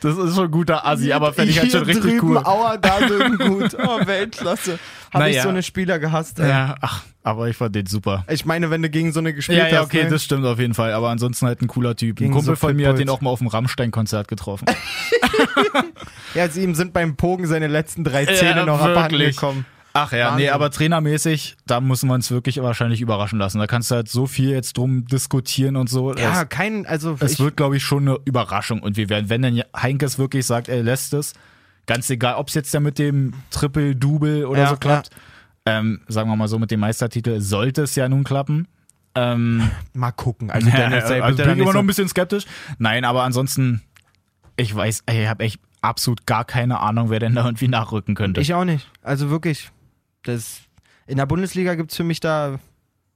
[0.02, 2.38] Das ist schon ein guter Assi, aber fände ich halt schon Hier richtig drüben, cool.
[2.40, 3.78] Aua, da drüben gut.
[3.88, 4.80] Oh, Weltklasse.
[5.14, 5.44] Habe ich Naja.
[5.44, 6.40] so eine Spieler gehasst.
[6.40, 6.48] Ey.
[6.50, 8.26] Ja, ach, aber ich fand den super.
[8.30, 9.86] Ich meine, wenn du gegen so eine gespielt Ja, ja, hast.
[9.88, 10.10] okay, ne?
[10.10, 10.94] das stimmt auf jeden Fall.
[10.94, 12.18] Aber ansonsten halt ein cooler Typ.
[12.18, 14.66] Gegen ein Kumpel so von mir hat den auch mal auf dem Rammstein-Konzert getroffen.
[16.34, 19.66] Ja, sie ihm sind beim Pogen seine letzten drei Zähne noch abhanden gekommen.
[19.94, 20.50] Ach ja, nee, Wahnsinn.
[20.52, 23.60] aber trainermäßig, da müssen wir uns wirklich wahrscheinlich überraschen lassen.
[23.60, 26.16] Da kannst du halt so viel jetzt drum diskutieren und so.
[26.16, 28.82] Ja, es, kein, also es ich, wird, glaube ich, schon eine Überraschung.
[28.82, 31.34] Und wir werden, wenn dann Heinkes wirklich sagt, er lässt es,
[31.94, 35.10] ganz egal, ob es jetzt ja mit dem Triple, Double oder Ja, so klappt,
[35.66, 38.68] ähm, sagen wir mal so, mit dem Meistertitel sollte es ja nun klappen.
[39.16, 40.50] Ähm, mal gucken.
[40.52, 42.46] Also, ja, Dennis, also bitte bin ich immer noch ein bisschen skeptisch.
[42.80, 43.82] Nein, aber ansonsten,
[44.58, 48.42] ich weiß, ich habe echt absolut gar keine Ahnung, wer denn da irgendwie nachrücken könnte.
[48.42, 48.90] Ich auch nicht.
[49.02, 49.70] Also wirklich.
[50.24, 50.62] Das,
[51.08, 52.60] in der Bundesliga gibt es für mich da.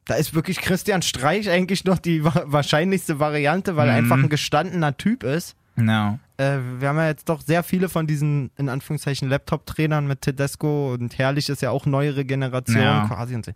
[0.08, 4.12] Da ist wirklich Christian Streich eigentlich noch die wa wahrscheinlichste Variante, weil er Mhm.
[4.12, 5.56] einfach ein gestandener Typ ist.
[5.78, 6.20] Ja.
[6.38, 10.94] Äh, wir haben ja jetzt doch sehr viele von diesen, in Anführungszeichen, Laptop-Trainern mit Tedesco
[10.94, 13.08] und Herrlich ist ja auch neuere Generation Ja.
[13.08, 13.36] quasi.
[13.36, 13.52] Und, so.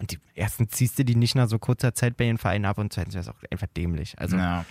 [0.00, 2.78] und die ersten ziehst du die nicht nach so kurzer Zeit bei den Vereinen ab
[2.78, 4.14] und zweitens wäre es auch einfach dämlich.
[4.18, 4.64] Also ja,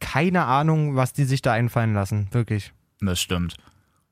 [0.00, 2.28] keine Ahnung, was die sich da einfallen lassen.
[2.32, 2.72] Wirklich.
[3.00, 3.56] das stimmt.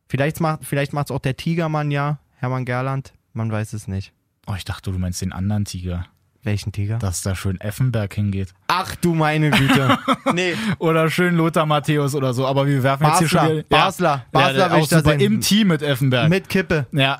[0.08, 3.12] Vielleicht macht vielleicht macht's auch der Tigermann ja, Hermann Gerland.
[3.32, 4.12] Man weiß es nicht.
[4.46, 6.06] Oh, ich dachte, du meinst den anderen Tiger,
[6.46, 6.98] Welchen Tiger?
[6.98, 8.54] dass da schön Effenberg hingeht.
[8.68, 9.98] Ach du meine Güte.
[10.32, 13.62] nee, Oder schön Lothar Matthäus oder so, aber wir werfen jetzt hier schon Basler, wieder.
[13.68, 16.30] Basler, Basler ja, auch ich super im Team mit Effenberg.
[16.30, 16.86] mit Kippe.
[16.92, 17.18] ja,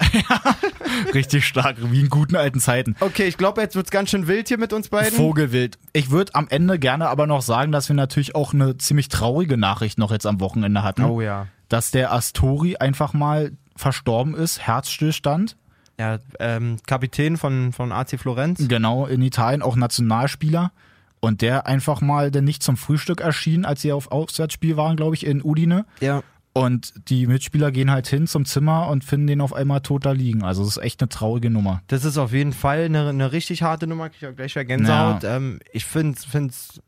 [1.15, 2.95] richtig stark, wie in guten alten Zeiten.
[3.01, 5.13] Okay, ich glaube, jetzt wird's ganz schön wild hier mit uns beiden.
[5.17, 5.77] Vogelwild.
[5.93, 9.57] Ich würde am Ende gerne aber noch sagen, dass wir natürlich auch eine ziemlich traurige
[9.57, 11.03] Nachricht noch jetzt am Wochenende hatten.
[11.05, 11.49] oh ja.
[11.69, 15.57] Dass der Astori einfach mal verstorben ist, Herzstillstand.
[15.99, 18.69] Ja, ähm, Kapitän von, von AC Florenz.
[18.69, 20.73] Genau, in Italien auch Nationalspieler.
[21.21, 25.15] Und der einfach mal dann nicht zum Frühstück erschien, als sie auf Auswärtsspiel waren, glaube
[25.15, 25.87] ich, in Udine.
[26.01, 26.23] Ja.
[26.53, 30.13] Und die Mitspieler gehen halt hin zum Zimmer und finden den auf einmal tot da
[30.13, 30.43] liegen.
[30.43, 31.83] Also das ist echt eine traurige Nummer.
[31.89, 34.09] Das ist auf jeden Fall eine, eine richtig harte Nummer.
[34.11, 35.25] Ich auch gleich wieder Gänsehaut.
[35.25, 36.81] Ähm, ich finde es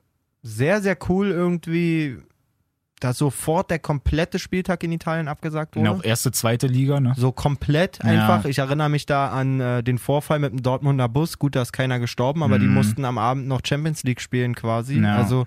[0.42, 2.16] sehr, sehr cool irgendwie,
[3.00, 5.90] dass sofort der komplette Spieltag in Italien abgesagt Ja, wurde.
[5.92, 7.14] auch erste, zweite Liga, ne?
[7.16, 8.10] So komplett Ja.
[8.10, 8.44] einfach.
[8.48, 11.38] Ich erinnere mich da an äh, den Vorfall mit dem Dortmunder Bus.
[11.38, 12.74] Gut, da ist keiner gestorben, aber die Mhm.
[12.74, 15.00] mussten am Abend noch Champions League spielen quasi.
[15.00, 15.16] Ja.
[15.16, 15.46] Also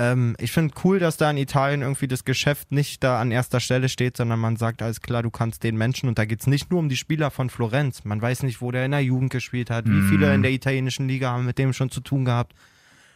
[0.00, 3.58] ähm, ich finde cool, dass da in Italien irgendwie das Geschäft nicht da an erster
[3.58, 6.46] Stelle steht, sondern man sagt, alles klar, du kannst den Menschen, und da geht es
[6.46, 8.04] nicht nur um die Spieler von Florenz.
[8.04, 10.08] Man weiß nicht, wo der in der Jugend gespielt hat, wie Mhm.
[10.08, 12.54] viele in der italienischen Liga haben mit dem schon zu tun gehabt.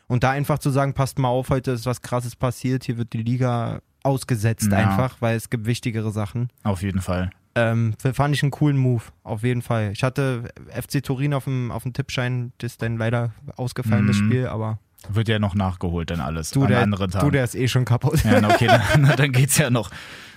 [0.08, 3.12] Und da einfach zu sagen, passt mal auf, heute ist was krasses passiert, hier wird
[3.12, 4.78] die Liga ausgesetzt Ja.
[4.78, 6.48] einfach, weil es gibt wichtigere Sachen.
[6.64, 7.30] Auf jeden Fall.
[7.54, 9.90] Ähm, fand ich einen coolen Move, auf jeden Fall.
[9.92, 14.16] Ich hatte FC Turin auf dem, auf dem Tippschein, das ist dann leider ausgefallen, das
[14.18, 14.26] Mhm.
[14.26, 14.78] Spiel, aber
[15.10, 17.26] Wird ja noch nachgeholt dann alles du, an der, anderen Tagen.
[17.26, 18.24] du, der ist eh schon kaputt.
[18.24, 19.90] ja, okay, dann, na, dann geht's ja noch.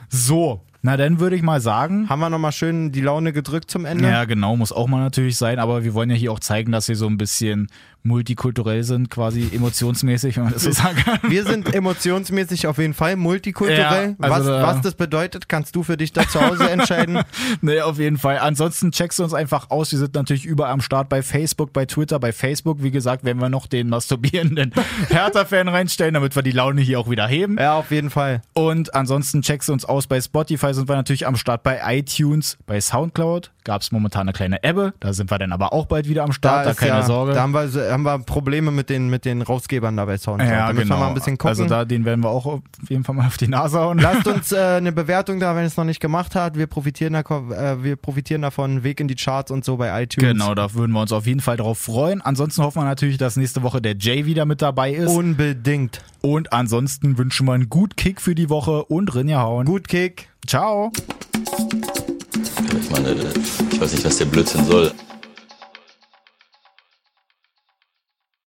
[0.10, 3.86] So, na dann würde ich mal sagen, Haben wir nochmal schön die Laune gedrückt zum
[3.86, 4.08] Ende?
[4.10, 6.88] ja genau, muss auch mal natürlich sein, aber wir wollen ja hier auch zeigen, dass
[6.90, 7.68] wir so ein bisschen
[8.06, 11.20] multikulturell sind, quasi emotionsmäßig, wenn man das so sagen kann.
[11.30, 14.16] Wir sind emotionsmäßig auf jeden Fall multikulturell.
[14.20, 17.20] Ja, also was, da- was das bedeutet, kannst du für dich da zu Hause entscheiden.
[17.62, 18.38] Nee, auf jeden Fall.
[18.40, 19.92] Ansonsten checkst du uns einfach aus.
[19.92, 22.84] Wir sind natürlich überall am Start bei Facebook, bei Twitter, bei Facebook.
[22.84, 24.72] Wie gesagt, werden wir noch den masturbierenden
[25.10, 27.58] Hertha-Fan reinstellen, damit wir die Laune hier auch wieder heben.
[27.60, 28.42] ja, auf jeden Fall.
[28.54, 32.58] Und ansonsten checkst du uns aus bei Spotify, sind wir natürlich am Start bei iTunes,
[32.68, 33.52] bei Soundcloud.
[33.66, 36.32] Gab es momentan eine kleine Ebbe, da sind wir dann aber auch bald wieder am
[36.32, 37.34] Start, da, ist keine ja, Sorge.
[37.34, 40.52] Da haben wir, haben wir Probleme mit den, mit den Rausgebern da bei Soundcloud.
[40.52, 40.96] ja, da müssen genau.
[40.98, 41.50] wir mal ein bisschen gucken.
[41.50, 43.98] Also da, den werden wir auch auf jeden Fall mal auf die Nase hauen.
[43.98, 46.58] Lasst uns äh, eine Bewertung da, wenn ihr es noch nicht gemacht habt.
[46.58, 48.84] Wir profitieren, da, äh, wir profitieren davon.
[48.84, 50.32] Weg in die Charts und so bei iTunes.
[50.32, 52.22] Genau, da würden wir uns auf jeden Fall drauf freuen.
[52.22, 55.10] Ansonsten hoffen wir natürlich, dass nächste Woche der Jay wieder mit dabei ist.
[55.10, 56.02] Unbedingt.
[56.22, 59.66] Und ansonsten wünschen wir einen gut Kick für die Woche und Rinja hauen.
[59.66, 60.30] Gut Kick.
[60.46, 60.92] Ciao.
[62.82, 63.16] Ich meine,
[63.72, 64.92] ich weiß nicht, was der Blödsinn soll.